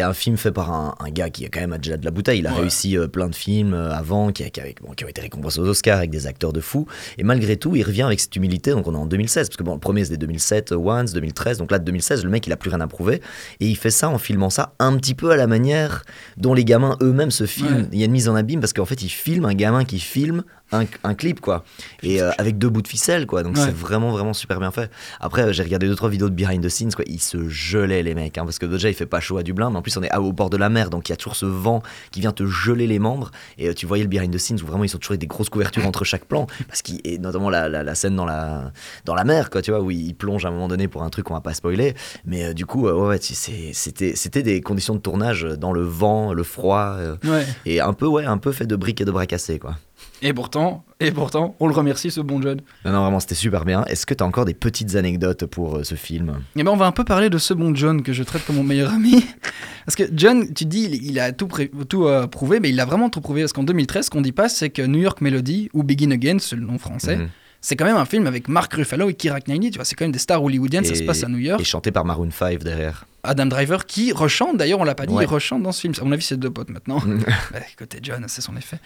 un 0.00 0.12
film 0.12 0.36
fait 0.36 0.52
par 0.52 0.70
un, 0.72 0.94
un 1.00 1.10
gars 1.10 1.28
qui 1.30 1.44
a 1.44 1.48
quand 1.48 1.60
même 1.60 1.76
déjà 1.78 1.96
de 1.96 2.04
la 2.04 2.10
bouteille. 2.12 2.38
Il 2.38 2.46
a 2.46 2.52
Ouais. 2.52 2.60
réussi 2.60 2.96
euh, 2.96 3.08
plein 3.08 3.28
de 3.28 3.34
films 3.34 3.74
euh, 3.74 3.92
avant 3.92 4.30
qui, 4.30 4.44
a- 4.44 4.50
qui, 4.50 4.60
avait- 4.60 4.74
bon, 4.80 4.92
qui 4.92 5.04
ont 5.04 5.08
été 5.08 5.20
récompensés 5.20 5.58
aux 5.58 5.66
Oscars 5.66 5.98
avec 5.98 6.10
des 6.10 6.26
acteurs 6.28 6.52
de 6.52 6.60
fou. 6.60 6.86
Et 7.18 7.24
malgré 7.24 7.56
tout, 7.56 7.74
il 7.74 7.82
revient 7.82 8.02
avec 8.02 8.20
cette 8.20 8.36
humilité. 8.36 8.70
Donc 8.70 8.86
on 8.86 8.94
est 8.94 8.98
en 8.98 9.06
2016 9.06 9.48
parce 9.48 9.56
que 9.56 9.64
bon, 9.64 9.74
le 9.74 9.80
premier 9.80 10.04
c'était 10.04 10.18
2007, 10.18 10.70
euh, 10.72 10.76
Once, 10.76 11.12
2013. 11.12 11.58
Donc 11.58 11.72
là, 11.72 11.80
de 11.80 11.84
2016, 11.84 12.22
le 12.24 12.30
mec 12.30 12.46
il 12.46 12.52
a 12.52 12.56
plus 12.56 12.70
rien 12.70 12.80
à 12.80 12.86
prouver 12.86 13.20
et 13.58 13.66
il 13.66 13.76
fait 13.76 13.90
ça 13.90 14.08
en 14.08 14.18
filmant 14.18 14.50
ça 14.50 14.74
un 14.78 14.96
petit 14.96 15.14
peu 15.14 15.30
à 15.32 15.36
la 15.36 15.48
manière 15.48 16.04
dont 16.36 16.54
les 16.54 16.64
gamins 16.64 16.96
eux-mêmes 17.02 17.23
filment. 17.46 17.76
Ouais. 17.76 17.88
Il 17.92 17.98
y 17.98 18.02
a 18.02 18.06
une 18.06 18.12
mise 18.12 18.28
en 18.28 18.34
abîme 18.34 18.60
parce 18.60 18.72
qu'en 18.72 18.84
fait, 18.84 19.02
il 19.02 19.08
filme 19.08 19.44
un 19.44 19.54
gamin 19.54 19.84
qui 19.84 19.98
filme 19.98 20.44
un, 20.72 20.84
un 21.04 21.14
clip 21.14 21.40
quoi. 21.40 21.64
Et 22.02 22.20
euh, 22.20 22.30
avec 22.38 22.58
deux 22.58 22.68
bouts 22.68 22.82
de 22.82 22.88
ficelle 22.88 23.26
quoi. 23.26 23.42
Donc 23.42 23.56
Ouais. 23.56 23.62
c'est 23.64 23.74
vraiment 23.74 24.10
vraiment 24.10 24.32
super 24.32 24.58
bien 24.58 24.70
fait. 24.70 24.90
Après 25.20 25.52
j'ai 25.52 25.62
regardé 25.62 25.86
deux 25.86 25.94
trois 25.94 26.08
vidéos 26.08 26.28
de 26.28 26.34
behind 26.34 26.64
the 26.64 26.68
scenes 26.68 26.92
quoi. 26.94 27.04
Ils 27.06 27.20
se 27.20 27.48
gelaient 27.48 28.02
les 28.02 28.14
mecs 28.14 28.36
hein, 28.38 28.44
parce 28.44 28.58
que 28.58 28.66
déjà 28.66 28.88
il 28.88 28.94
fait 28.94 29.06
pas 29.06 29.20
chaud 29.20 29.36
à 29.38 29.42
Dublin 29.42 29.70
mais 29.70 29.76
en 29.76 29.82
plus 29.82 29.96
on 29.96 30.02
est 30.02 30.10
à- 30.10 30.20
au 30.20 30.32
bord 30.32 30.50
de 30.50 30.56
la 30.56 30.68
mer 30.70 30.90
donc 30.90 31.08
il 31.08 31.12
y 31.12 31.14
a 31.14 31.16
toujours 31.16 31.36
ce 31.36 31.46
vent 31.46 31.82
qui 32.10 32.20
vient 32.20 32.32
te 32.32 32.46
geler 32.46 32.86
les 32.86 32.98
membres. 32.98 33.30
Et 33.58 33.68
euh, 33.68 33.74
tu 33.74 33.86
voyais 33.86 34.02
le 34.02 34.08
behind 34.08 34.32
the 34.34 34.38
scenes 34.38 34.58
où 34.62 34.66
vraiment 34.66 34.84
ils 34.84 34.88
sont 34.88 34.98
toujours 34.98 35.16
des 35.16 35.26
grosses 35.26 35.48
couvertures 35.50 35.86
entre 35.86 36.04
chaque 36.04 36.24
plan 36.24 36.46
parce 36.66 36.82
qu'il 36.82 37.00
et 37.04 37.18
notamment 37.18 37.50
la, 37.50 37.68
la, 37.68 37.82
la 37.84 37.94
scène 37.94 38.16
dans 38.16 38.24
la 38.26 38.72
dans 39.04 39.14
la 39.14 39.24
mer 39.24 39.50
quoi 39.50 39.62
tu 39.62 39.70
vois 39.70 39.80
où 39.80 39.90
il 39.90 40.14
plonge 40.14 40.44
à 40.44 40.48
un 40.48 40.52
moment 40.52 40.68
donné 40.68 40.88
pour 40.88 41.02
un 41.02 41.10
truc 41.10 41.26
qu'on 41.26 41.34
va 41.34 41.40
pas 41.40 41.54
spoiler. 41.54 41.94
Mais 42.24 42.46
euh, 42.46 42.52
du 42.54 42.66
coup 42.66 42.88
ouais, 42.88 43.18
c'était 43.20 44.12
c'était 44.16 44.42
des 44.42 44.60
conditions 44.60 44.94
de 44.94 45.00
tournage 45.00 45.42
dans 45.44 45.72
le 45.72 45.82
vent 45.82 46.32
le 46.32 46.42
froid 46.42 46.96
Ouais. 47.24 47.44
et 47.66 47.80
un 47.80 47.92
peu 47.92 48.06
ouais 48.06 48.24
un 48.24 48.38
peu 48.38 48.50
fait 48.52 48.66
de 48.66 48.76
briques 48.76 49.00
et 49.00 49.04
de 49.04 49.10
bras 49.10 49.26
cassés 49.26 49.58
quoi 49.58 49.76
Et 50.22 50.32
pourtant, 50.32 50.84
et 51.00 51.10
pourtant, 51.10 51.54
on 51.60 51.66
le 51.66 51.74
remercie 51.74 52.10
ce 52.10 52.20
bon 52.20 52.40
John. 52.40 52.60
Non, 52.84 52.92
non, 52.92 53.02
vraiment, 53.02 53.20
c'était 53.20 53.34
super 53.34 53.64
bien. 53.64 53.84
Est-ce 53.84 54.06
que 54.06 54.14
tu 54.14 54.22
as 54.22 54.26
encore 54.26 54.44
des 54.46 54.54
petites 54.54 54.94
anecdotes 54.94 55.44
pour 55.46 55.76
euh, 55.76 55.84
ce 55.84 55.96
film? 55.96 56.36
Et 56.56 56.62
ben 56.62 56.70
on 56.70 56.76
va 56.76 56.86
un 56.86 56.92
peu 56.92 57.04
parler 57.04 57.28
de 57.30 57.36
ce 57.38 57.52
bon 57.52 57.74
John 57.74 58.02
que 58.02 58.12
je 58.12 58.22
traite 58.22 58.44
comme 58.46 58.56
mon 58.56 58.62
meilleur 58.64 58.92
ami. 58.92 59.24
Parce 59.86 59.96
que 59.96 60.04
John, 60.12 60.52
tu 60.54 60.64
dis, 60.64 60.84
il, 60.84 61.10
il 61.10 61.20
a 61.20 61.32
tout, 61.32 61.48
tout 61.88 62.06
euh, 62.06 62.26
prouvé, 62.26 62.58
mais 62.60 62.70
il 62.70 62.80
a 62.80 62.84
vraiment 62.86 63.10
tout 63.10 63.20
prouvé. 63.20 63.42
Parce 63.42 63.52
qu'en 63.52 63.64
2013, 63.64 64.06
ce 64.06 64.10
qu'on 64.10 64.22
dit 64.22 64.32
pas, 64.32 64.48
c'est 64.48 64.70
que 64.70 64.82
New 64.82 65.00
York 65.00 65.20
Melody, 65.20 65.68
ou 65.74 65.82
Begin 65.82 66.10
Again, 66.12 66.38
c'est 66.38 66.56
le 66.56 66.62
nom 66.64 66.78
français, 66.78 67.16
Mhm. 67.16 67.28
c'est 67.60 67.76
quand 67.76 67.84
même 67.84 67.96
un 67.96 68.06
film 68.06 68.26
avec 68.26 68.48
Mark 68.48 68.72
Ruffalo 68.72 69.10
et 69.10 69.14
Keira 69.14 69.40
Knightley. 69.40 69.70
Tu 69.70 69.78
vois, 69.78 69.84
c'est 69.84 69.94
quand 69.94 70.04
même 70.04 70.12
des 70.12 70.18
stars 70.18 70.42
hollywoodiennes, 70.42 70.84
ça 70.84 70.94
se 70.94 71.02
passe 71.02 71.22
à 71.24 71.28
New 71.28 71.38
York. 71.38 71.60
Et 71.60 71.64
chanté 71.64 71.90
par 71.90 72.04
Maroon 72.06 72.30
5 72.30 72.62
derrière. 72.62 73.04
Adam 73.24 73.46
Driver 73.46 73.86
qui 73.86 74.12
rechante, 74.12 74.56
d'ailleurs, 74.56 74.80
on 74.80 74.84
l'a 74.84 74.94
pas 74.94 75.06
dit, 75.06 75.14
Ouais. 75.14 75.24
il 75.24 75.26
rechante 75.26 75.62
dans 75.62 75.72
ce 75.72 75.80
film. 75.80 75.94
À 76.00 76.04
mon 76.04 76.12
avis, 76.12 76.22
c'est 76.24 76.36
deux 76.36 76.50
potes 76.50 76.70
maintenant. 76.70 77.00
Bah, 77.52 77.58
côté 77.78 77.98
John, 78.02 78.24
c'est 78.28 78.40
son 78.40 78.56
effet. 78.56 78.78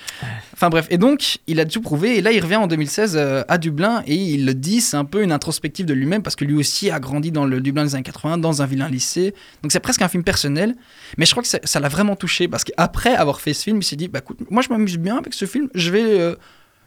Enfin 0.55 0.69
bref, 0.71 0.87
et 0.91 0.99
donc, 0.99 1.39
il 1.47 1.61
a 1.61 1.65
tout 1.65 1.81
prouvé, 1.81 2.19
et 2.19 2.23
là, 2.23 2.33
il 2.33 2.41
revient 2.43 2.57
en 2.57 2.67
2016 2.67 3.17
euh, 3.17 3.43
à 3.49 3.59
Dublin, 3.59 4.03
et 4.07 4.15
il 4.15 4.47
le 4.47 4.55
dit, 4.55 4.81
c'est 4.81 4.97
un 4.97 5.05
peu 5.05 5.23
une 5.23 5.33
introspective 5.33 5.87
de 5.87 5.95
lui-même, 5.95 6.23
parce 6.23 6.37
que 6.37 6.45
lui 6.45 6.55
aussi 6.55 6.91
a 6.91 7.01
grandi 7.01 7.31
dans 7.33 7.45
le 7.45 7.61
Dublin 7.61 7.85
des 7.85 7.95
années 7.95 8.03
80, 8.05 8.39
dans 8.39 8.63
un 8.63 8.67
vilain 8.67 8.89
lycée. 8.89 9.35
Donc 9.63 9.73
c'est 9.73 9.81
presque 9.81 10.03
un 10.03 10.09
film 10.09 10.25
personnel, 10.25 10.75
mais 11.17 11.27
je 11.27 11.31
crois 11.33 11.43
que 11.43 11.49
ça 11.63 11.81
l'a 11.81 11.89
vraiment 11.89 12.17
touché, 12.17 12.49
parce 12.49 12.65
qu'après 12.65 13.15
avoir 13.15 13.41
fait 13.41 13.53
ce 13.55 13.65
film, 13.65 13.79
il 13.79 13.85
s'est 13.85 13.97
dit, 13.97 14.09
bah 14.09 14.21
écoute, 14.21 14.39
moi 14.51 14.63
je 14.63 14.69
m'amuse 14.69 14.99
bien 14.99 15.17
avec 15.19 15.35
ce 15.35 15.45
film, 15.45 15.69
je 15.75 15.91
vais 15.91 16.03
euh, 16.21 16.35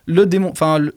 le 0.06 0.26
démon... 0.26 0.50
Enfin, 0.52 0.78
le- 0.80 0.96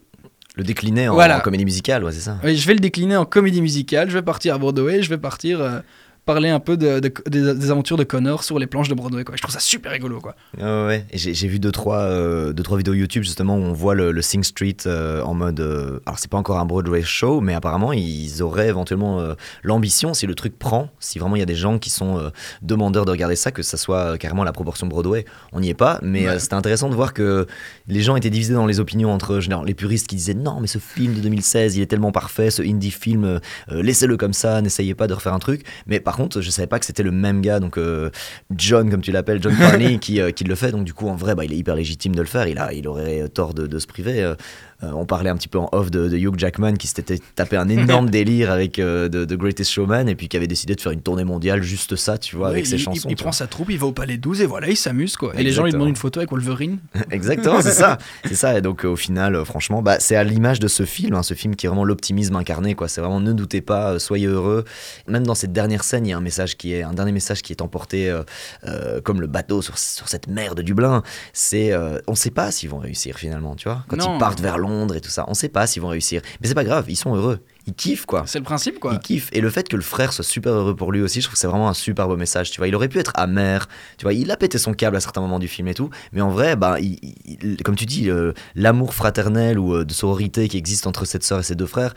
Le 0.56 0.62
décliner 0.64 1.08
en, 1.08 1.14
Voilà. 1.14 1.38
en 1.38 1.40
comédie 1.40 1.64
musicale, 1.64 2.04
ouais, 2.04 2.12
c'est 2.12 2.20
ça. 2.20 2.38
oui, 2.44 2.56
je 2.56 2.66
vais 2.66 2.75
le 2.75 2.80
décliner 2.80 3.16
en 3.16 3.25
comédie 3.25 3.61
musicale, 3.62 4.08
je 4.11 4.14
vais 4.14 4.23
partir 4.23 4.54
à 4.54 4.58
Broadway, 4.58 5.02
je 5.02 5.08
vais 5.11 5.18
partir... 5.18 5.61
euh, 5.61 5.80
parler 6.25 6.49
un 6.49 6.61
peu 6.61 6.76
de, 6.76 7.00
de- 7.00 7.12
des, 7.28 7.54
des 7.54 7.71
aventures 7.71 7.97
de 7.97 8.04
Connor 8.04 8.45
sur 8.45 8.59
les 8.59 8.66
planches 8.66 8.88
de 8.88 8.95
Broadway 8.95 9.25
quoi. 9.25 9.37
Je 9.37 9.43
trouve 9.43 9.52
ça 9.52 9.61
super 9.61 9.93
rigolo 9.93 10.21
quoi. 10.21 10.35
Ouais, 10.59 11.07
j'ai 11.12 11.49
vu 11.49 11.59
deux 11.59 11.73
trois, 11.73 11.99
euh, 11.99 12.52
deux, 12.52 12.62
trois 12.62 12.78
vidéos 12.78 12.95
YouTube 12.95 13.23
justement 13.25 13.57
où 13.57 13.61
on 13.61 13.73
voit 13.73 13.95
le, 13.95 14.11
le 14.12 14.23
Sing 14.23 14.43
Street 14.43 14.76
euh, 14.87 15.23
en 15.23 15.35
mode. 15.35 15.61
euh, 15.61 16.00
alors, 16.07 16.19
c'est 16.19 16.31
pas 16.31 16.38
encore 16.38 16.59
un 16.59 16.64
Broadway 16.64 17.02
show, 17.02 17.40
mais 17.40 17.54
apparemment, 17.54 17.93
ils 17.93 18.43
auraient 18.43 18.69
éventuellement 18.69 19.21
euh, 19.21 19.35
l'ambition, 19.62 20.14
si 20.14 20.26
le 20.26 20.35
truc 20.35 20.59
prend, 20.59 20.88
si 21.00 21.19
vraiment 21.19 21.37
il 21.37 21.40
y 21.40 21.43
a 21.43 21.47
des 21.47 21.54
gens 21.54 21.78
qui 21.78 21.90
sont 21.90 22.31
demandeurs 22.62 23.04
de 23.04 23.11
regarder 23.11 23.37
ça, 23.37 23.50
que 23.50 23.62
ça 23.62 23.76
soit 23.76 24.16
carrément 24.19 24.45
la 24.45 24.52
proportion 24.52 24.87
Broadway. 24.87 25.25
On 25.52 25.61
n'y 25.61 25.69
est 25.69 25.75
pas, 25.75 25.99
mais 26.02 26.28
Ouais. 26.28 26.38
c'était 26.38 26.54
intéressant 26.54 26.88
de 26.88 26.95
voir 26.95 27.12
que 27.12 27.47
les 27.87 28.00
gens 28.00 28.16
étaient 28.16 28.31
divisés 28.31 28.54
dans 28.54 28.66
les 28.66 28.81
opinions 28.81 29.12
entre 29.12 29.40
genre, 29.40 29.64
les 29.64 29.75
puristes 29.75 30.07
qui 30.07 30.16
disaient 30.16 30.35
non, 30.35 30.59
mais 30.61 30.66
ce 30.69 30.78
film 30.78 31.14
de 31.14 31.21
2016, 31.21 31.76
il 31.76 31.83
est 31.83 31.87
tellement 31.87 32.12
parfait, 32.12 32.50
ce 32.50 32.62
indie 32.62 32.90
film, 32.90 33.40
laissez-le 33.71 34.16
comme 34.16 34.33
ça, 34.33 34.61
n'essayez 34.62 34.95
pas 34.95 35.07
de 35.07 35.12
refaire 35.14 35.35
un 35.35 35.38
truc. 35.38 35.62
Mais 35.87 36.00
par 36.00 36.13
contre, 36.16 36.40
je 36.40 36.50
savais 36.50 36.66
pas 36.66 36.78
que 36.78 36.87
c'était 36.87 37.02
le 37.02 37.11
même 37.12 37.40
gars, 37.40 37.61
donc 37.61 37.78
euh, 37.78 38.11
John, 38.56 38.90
comme 38.90 39.00
tu 39.00 39.12
l'appelles, 39.12 39.42
John 39.42 39.56
Carney, 39.56 39.99
qui, 40.00 40.21
euh, 40.21 40.30
qui 40.30 40.44
le 40.44 40.54
fait. 40.54 40.71
Donc 40.73 40.85
du 40.85 40.94
coup, 40.94 41.09
en 41.09 41.16
vrai, 41.16 41.35
bah, 41.35 41.44
il 41.44 41.52
est 41.52 41.56
hyper 41.56 41.75
légitime 41.76 42.14
de 42.14 42.21
le 42.21 42.26
faire. 42.26 42.47
Il, 42.49 42.59
a, 42.59 42.73
il 42.73 42.87
aurait 42.88 43.28
tort 43.28 43.54
de, 43.54 43.66
de 43.66 43.78
se 43.78 43.87
priver. 43.87 44.23
Euh, 44.23 44.35
on 44.83 45.06
parlait 45.06 45.30
un 45.30 45.37
petit 45.37 45.49
peu 45.49 45.59
en 45.59 45.68
off 45.73 45.90
de, 45.90 46.09
de 46.09 46.16
Hugh 46.18 46.38
Jackman 46.38 46.75
qui 46.75 46.88
s'était 46.88 47.18
tapé 47.37 47.56
un 47.56 47.68
énorme 47.68 48.11
délire 48.11 48.50
avec 48.50 48.76
de, 48.78 49.09
de 49.09 49.37
Greatest 49.37 49.71
Showman 49.71 50.09
et 50.09 50.14
puis 50.14 50.28
qui 50.28 50.37
avait 50.37 50.47
décidé 50.47 50.75
de 50.75 50.80
faire 50.80 50.92
une 50.92 51.00
tournée 51.00 51.25
mondiale 51.25 51.62
juste 51.62 51.97
ça, 51.97 52.18
tu 52.18 52.37
vois, 52.37 52.49
Ouais, 52.49 52.54
avec 52.54 52.66
il, 52.66 52.68
ses 52.68 52.78
chansons. 52.78 53.09
il 53.09 53.16
prend 53.16 53.33
sa 53.33 53.47
troupe, 53.47 53.71
il 53.71 53.78
va 53.78 53.87
au 53.87 53.92
Palais 53.92 54.18
12 54.18 54.42
et 54.42 54.47
voilà, 54.47 54.68
il 54.68 54.76
s'amuse 54.76 55.16
quoi. 55.16 55.33
Et 55.38 55.42
les 55.42 55.52
gens 55.52 55.64
lui 55.64 55.73
demandent 55.73 55.88
une 55.88 55.97
photo 55.97 56.21
avec 56.21 56.30
Wolverine. 56.30 56.78
Exactement, 57.11 57.62
c'est 57.62 57.71
ça. 57.71 57.97
C'est 58.26 58.35
ça. 58.35 58.59
Et 58.59 58.61
donc, 58.61 58.85
au 58.85 58.97
final, 58.97 59.42
franchement, 59.44 59.80
bah, 59.80 59.97
c'est 60.00 60.16
à 60.16 60.25
l'image 60.25 60.61
de 60.61 60.68
ce 60.68 60.85
film, 60.85 61.14
hein, 61.14 61.23
ce 61.23 61.35
film 61.35 61.56
qui 61.56 61.66
est 61.66 61.68
vraiment 61.68 61.85
l'optimisme 61.85 62.37
incarné. 62.37 62.75
quoi. 62.75 62.88
C'est 62.88 63.00
vraiment 63.00 63.21
ne 63.21 63.33
doutez 63.33 63.61
pas, 63.61 63.99
soyez 63.99 64.26
heureux. 64.26 64.64
Même 65.09 65.26
dans 65.26 65.35
cette 65.35 65.52
dernière 65.52 65.85
scène, 65.85 66.03
il 66.04 66.11
y 66.11 66.12
a 66.12 66.16
un 66.16 66.20
message 66.20 66.56
qui 66.56 66.75
est 66.75 66.82
un 66.82 66.92
dernier 66.92 67.12
message 67.12 67.42
qui 67.42 67.52
est 67.52 67.62
emporté 67.62 68.11
euh, 68.11 68.23
euh, 68.66 69.00
comme 69.00 69.20
le 69.20 69.26
bateau 69.26 69.62
sur, 69.62 69.78
sur 69.78 70.08
cette 70.08 70.26
mer 70.28 70.54
de 70.54 70.62
Dublin. 70.62 71.02
C'est, 71.32 71.73
euh, 71.73 71.99
on 72.06 72.14
sait 72.14 72.30
pas 72.30 72.50
s'ils 72.50 72.68
vont 72.70 72.78
réussir 72.78 73.16
finalement, 73.18 73.54
tu 73.56 73.68
vois. 73.68 73.84
Quand 73.88 73.96
Non. 73.96 74.16
ils 74.16 74.18
partent 74.18 74.40
vers 74.40 74.58
Londres 74.58 74.94
et 74.96 75.00
tout 75.00 75.11
ça, 75.11 75.25
on 75.28 75.34
sait 75.34 75.49
pas 75.49 75.66
s'ils 75.66 75.82
vont 75.82 75.88
réussir. 75.88 76.23
Mais 76.40 76.49
c'est 76.49 76.54
pas 76.54 76.64
grave, 76.64 76.84
ils 76.88 76.96
sont 76.96 77.14
heureux. 77.14 77.40
Il 77.66 77.75
kiffe 77.75 78.04
quoi. 78.06 78.25
C'est 78.26 78.38
le 78.38 78.44
principe, 78.44 78.78
quoi. 78.78 78.92
Il 78.92 78.99
kiffe. 78.99 79.28
Et 79.33 79.40
le 79.40 79.49
fait 79.50 79.68
que 79.68 79.76
le 79.76 79.83
frère 79.83 80.12
soit 80.12 80.25
super 80.25 80.52
heureux 80.52 80.76
pour 80.76 80.92
lui 80.92 81.00
aussi, 81.00 81.21
je 81.21 81.26
trouve 81.26 81.35
que 81.35 81.38
c'est 81.38 81.47
vraiment 81.47 81.68
un 81.68 81.75
super 81.75 82.09
beau 82.09 82.16
message. 82.16 82.50
Tu 82.50 82.59
vois, 82.59 82.68
il 82.68 82.75
aurait 82.75 82.88
pu 82.88 82.99
être 82.99 83.12
amer. 83.14 83.66
Tu 83.99 84.04
vois, 84.04 84.12
il 84.12 84.30
a 84.30 84.37
pété 84.37 84.59
son 84.59 84.75
câble 84.75 84.97
à 84.97 85.00
certains 85.00 85.21
moments 85.21 85.38
du 85.38 85.49
film 85.49 85.68
et 85.68 85.75
tout. 85.75 85.90
Mais 86.12 86.21
en 86.21 86.30
vrai, 86.30 86.56
bah, 86.56 86.78
il- 86.80 86.99
il- 87.25 87.56
comme 87.62 87.76
tu 87.76 87.87
dis, 87.87 88.11
euh, 88.11 88.33
l'amour 88.54 88.94
fraternel 88.94 89.59
ou 89.59 89.75
euh, 89.75 89.85
de 89.85 89.92
sororité 89.92 90.49
qui 90.49 90.56
existe 90.59 90.87
entre 90.87 91.04
cette 91.04 91.25
sœur 91.25 91.40
et 91.40 91.42
ses 91.42 91.54
deux 91.54 91.66
frères. 91.66 91.94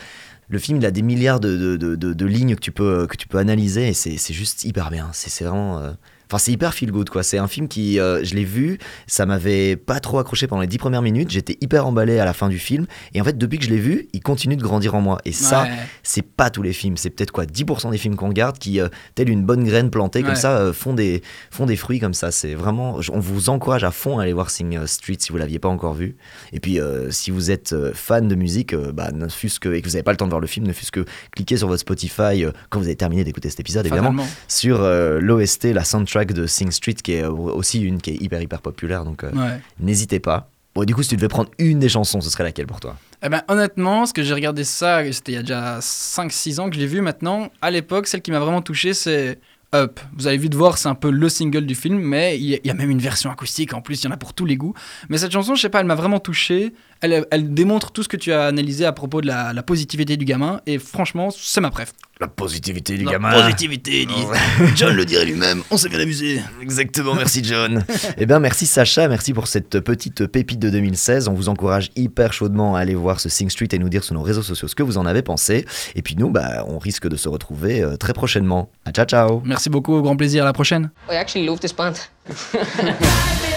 Le 0.50 0.59
film, 0.59 0.77
il 0.77 0.86
a 0.86 0.91
des 0.91 1.01
milliards 1.01 1.41
de, 1.41 1.75
de- 1.75 1.95
de- 1.95 2.25
lignes 2.25 2.55
que 2.55 2.62
tu 2.62 2.71
peux, 2.71 3.05
que 3.07 3.17
tu 3.17 3.27
peux 3.27 3.38
analyser 3.38 3.89
et 3.89 3.93
c'est 3.93 4.33
juste 4.33 4.63
hyper 4.63 4.89
bien. 4.89 5.09
C'est 5.12 5.29
c'est 5.29 5.43
vraiment. 5.43 5.79
euh, 5.79 5.91
Enfin, 6.29 6.38
c'est 6.39 6.51
hyper 6.51 6.74
feel 6.74 6.91
good, 6.91 7.10
quoi. 7.10 7.24
C'est 7.24 7.38
un 7.38 7.48
film 7.48 7.67
qui, 7.67 8.00
euh, 8.00 8.24
je 8.24 8.36
l'ai 8.36 8.43
vu, 8.43 8.77
ça 9.07 9.25
m'avait 9.25 9.75
pas 9.77 10.00
trop 10.00 10.19
accroché 10.19 10.46
pendant 10.48 10.62
les 10.62 10.67
dix 10.67 10.77
premières 10.77 11.01
minutes. 11.01 11.31
J'étais 11.31 11.57
hyper 11.62 11.88
emballé 11.88 12.19
à 12.19 12.25
la 12.25 12.34
fin 12.34 12.50
du 12.50 12.60
film. 12.60 12.86
Et 13.13 13.22
en 13.22 13.24
fait, 13.24 13.38
depuis 13.38 13.60
que 13.60 13.65
je 13.65 13.69
l'ai 13.69 13.77
vu, 13.77 14.07
il 14.13 14.22
continue 14.22 14.55
de 14.57 14.62
grandir 14.62 14.93
en 14.96 15.01
moi. 15.01 15.19
Et 15.25 15.31
ça, 15.31 15.63
Ouais. 15.63 15.69
c'est 16.03 16.22
pas 16.22 16.50
tous 16.50 16.62
les 16.62 16.74
films. 16.74 16.98
C'est 16.98 17.10
peut-être 17.10 17.31
quoi 17.31 17.46
10% 17.46 17.91
des 17.91 17.98
films 17.98 18.15
qu'on 18.15 18.27
regarde 18.27 18.57
qui, 18.57 18.79
euh, 18.81 18.89
telle 19.15 19.29
une 19.29 19.43
bonne 19.46 19.63
graine 19.63 19.89
plantée 19.89 20.22
comme 20.22 20.31
Ouais. 20.31 20.36
ça, 20.36 20.57
euh, 20.57 20.74
font, 20.74 20.93
des, 20.93 21.22
font 21.50 21.65
des 21.65 21.75
fruits 21.77 22.00
comme 22.00 22.13
ça. 22.13 22.31
C'est 22.31 22.53
vraiment. 22.55 23.00
On 23.12 23.19
vous 23.19 23.50
encourage 23.50 23.84
à 23.86 23.91
fond 23.91 24.19
à 24.19 24.24
aller 24.24 24.34
voir 24.34 24.50
Sing 24.50 24.75
euh, 24.77 24.86
Street 24.88 25.15
si 25.19 25.31
vous 25.31 25.38
l'aviez 25.38 25.60
pas 25.60 25.69
encore 25.69 25.93
vu. 25.93 26.17
Et 26.51 26.60
puis, 26.60 26.79
si 27.10 27.31
vous 27.31 27.51
êtes 27.51 27.75
fan 27.93 28.27
de 28.27 28.36
musique, 28.36 28.75
bah, 28.75 29.12
ne 29.13 29.27
fût-ce 29.29 29.60
que, 29.60 29.69
et 29.69 29.81
que 29.81 29.88
vous 29.88 29.93
n'avez 29.93 30.03
pas 30.03 30.12
le 30.12 30.17
temps 30.17 30.25
de 30.25 30.31
voir 30.31 30.41
le 30.41 30.48
film, 30.48 30.67
ne 30.67 30.74
fût-ce 30.74 30.91
que 30.91 31.05
cliquer 31.36 31.57
sur 31.57 31.67
votre 31.67 31.79
Spotify 31.81 32.43
quand 32.69 32.79
vous 32.79 32.86
avez 32.86 32.96
terminé 32.96 33.24
d'écouter 33.24 33.50
cet 33.50 33.60
épisode, 33.62 33.86
évidemment 33.86 34.25
sur 34.48 34.79
l'OST, 34.81 35.74
la 35.74 35.84
soundtrack 35.84 36.16
de 36.25 36.45
Sing 36.47 36.71
Street, 36.71 36.93
qui 36.95 37.13
est 37.13 37.24
euh, 37.24 37.31
aussi 37.31 37.81
une 37.81 38.00
qui 38.01 38.12
est 38.12 38.21
hyper 38.21 38.41
hyper 38.41 38.62
populaire, 38.62 39.03
donc 39.05 39.24
euh, 39.24 39.31
Ouais. 39.31 39.59
n'hésitez 39.79 40.19
pas. 40.19 40.50
Bon, 40.75 40.83
du 40.83 40.93
coup, 40.93 41.01
si 41.03 41.09
tu 41.09 41.15
devais 41.15 41.27
prendre 41.27 41.50
une 41.57 41.79
des 41.79 41.89
chansons, 41.89 42.21
ce 42.21 42.29
serait 42.29 42.43
laquelle 42.43 42.67
pour 42.67 42.79
toi? 42.79 42.95
Eh 43.24 43.29
ben, 43.29 43.41
honnêtement, 43.47 44.05
ce 44.05 44.13
que 44.13 44.21
j'ai 44.21 44.33
regardé 44.36 44.63
ça, 44.63 45.01
c'était 45.12 45.31
il 45.31 45.36
y 45.36 45.38
a 45.39 45.41
déjà 45.41 45.79
5-6 45.81 46.59
ans 46.59 46.69
que 46.69 46.75
je 46.75 46.79
l'ai 46.81 46.86
vu 46.88 47.01
maintenant. 47.01 47.50
À 47.62 47.71
l'époque, 47.71 48.05
celle 48.07 48.21
qui 48.21 48.29
m'a 48.31 48.39
vraiment 48.39 48.62
touché, 48.62 48.93
c'est 48.93 49.39
Up. 49.75 50.00
Vous 50.15 50.27
allez 50.27 50.38
vite 50.38 50.55
voir, 50.55 50.77
c'est 50.77 50.88
un 50.88 50.95
peu 50.95 51.09
le 51.09 51.27
single 51.27 51.65
du 51.65 51.75
film, 51.75 51.97
mais 52.00 52.38
il 52.38 52.45
y, 52.45 52.53
a- 52.55 52.59
il 52.63 52.67
y 52.67 52.69
a 52.69 52.74
même 52.74 52.89
une 52.89 53.00
version 53.00 53.29
acoustique 53.31 53.74
en 53.74 53.81
plus, 53.81 54.01
il 54.01 54.05
y 54.05 54.07
en 54.07 54.12
a 54.12 54.17
pour 54.17 54.33
tous 54.33 54.45
les 54.45 54.55
goûts. 54.55 54.74
Mais 55.09 55.17
cette 55.17 55.31
chanson, 55.33 55.55
je 55.55 55.62
sais 55.62 55.67
pas, 55.69 55.81
elle 55.81 55.86
m'a 55.88 55.95
vraiment 55.95 56.19
touché. 56.21 56.74
Elle, 57.01 57.25
elle 57.31 57.53
démontre 57.53 57.91
tout 57.91 58.03
ce 58.03 58.07
que 58.09 58.17
tu 58.17 58.31
as 58.31 58.45
analysé 58.45 58.85
à 58.85 58.91
propos 58.91 59.21
de 59.21 59.27
la, 59.27 59.53
la 59.53 59.63
positivité 59.63 60.17
du 60.17 60.25
gamin, 60.25 60.61
et 60.65 60.79
franchement, 60.79 61.29
c'est 61.35 61.61
ma 61.61 61.69
préf. 61.69 61.93
La 62.19 62.27
positivité 62.27 62.97
du 62.97 63.03
La 63.05 63.11
gamin. 63.11 63.31
positivité, 63.43 64.05
dit. 64.07 64.13
John 64.75 64.95
le 64.95 65.05
dirait 65.05 65.25
lui-même, 65.25 65.61
on 65.69 65.77
s'est 65.77 65.89
bien 65.89 65.99
amusé. 65.99 66.41
Exactement, 66.61 67.13
merci 67.13 67.43
John. 67.43 67.83
eh 68.17 68.25
bien, 68.25 68.39
merci 68.39 68.65
Sacha, 68.65 69.07
merci 69.07 69.33
pour 69.33 69.47
cette 69.47 69.79
petite 69.81 70.25
pépite 70.25 70.57
de 70.59 70.71
2016. 70.71 71.27
On 71.27 71.33
vous 71.33 71.47
encourage 71.49 71.91
hyper 71.95 72.33
chaudement 72.33 72.75
à 72.75 72.79
aller 72.79 72.95
voir 72.95 73.19
ce 73.19 73.29
Sing 73.29 73.49
Street 73.51 73.67
et 73.71 73.77
nous 73.77 73.89
dire 73.89 74.03
sur 74.03 74.15
nos 74.15 74.23
réseaux 74.23 74.41
sociaux 74.41 74.67
ce 74.67 74.73
que 74.73 74.81
vous 74.81 74.97
en 74.97 75.05
avez 75.05 75.21
pensé. 75.21 75.65
Et 75.95 76.01
puis 76.01 76.15
nous, 76.15 76.31
bah, 76.31 76.65
on 76.67 76.79
risque 76.79 77.07
de 77.07 77.15
se 77.17 77.29
retrouver 77.29 77.81
euh, 77.83 77.97
très 77.97 78.13
prochainement. 78.13 78.71
À 78.85 78.91
ciao 78.91 79.05
ciao 79.05 79.41
Merci 79.45 79.69
beaucoup, 79.69 79.93
au 79.93 80.01
grand 80.01 80.15
plaisir, 80.17 80.41
à 80.41 80.45
la 80.47 80.53
prochaine. 80.53 80.89
I 81.11 81.15
actually 81.17 81.45
love 81.45 81.59
this 81.59 81.73
band. 81.73 81.93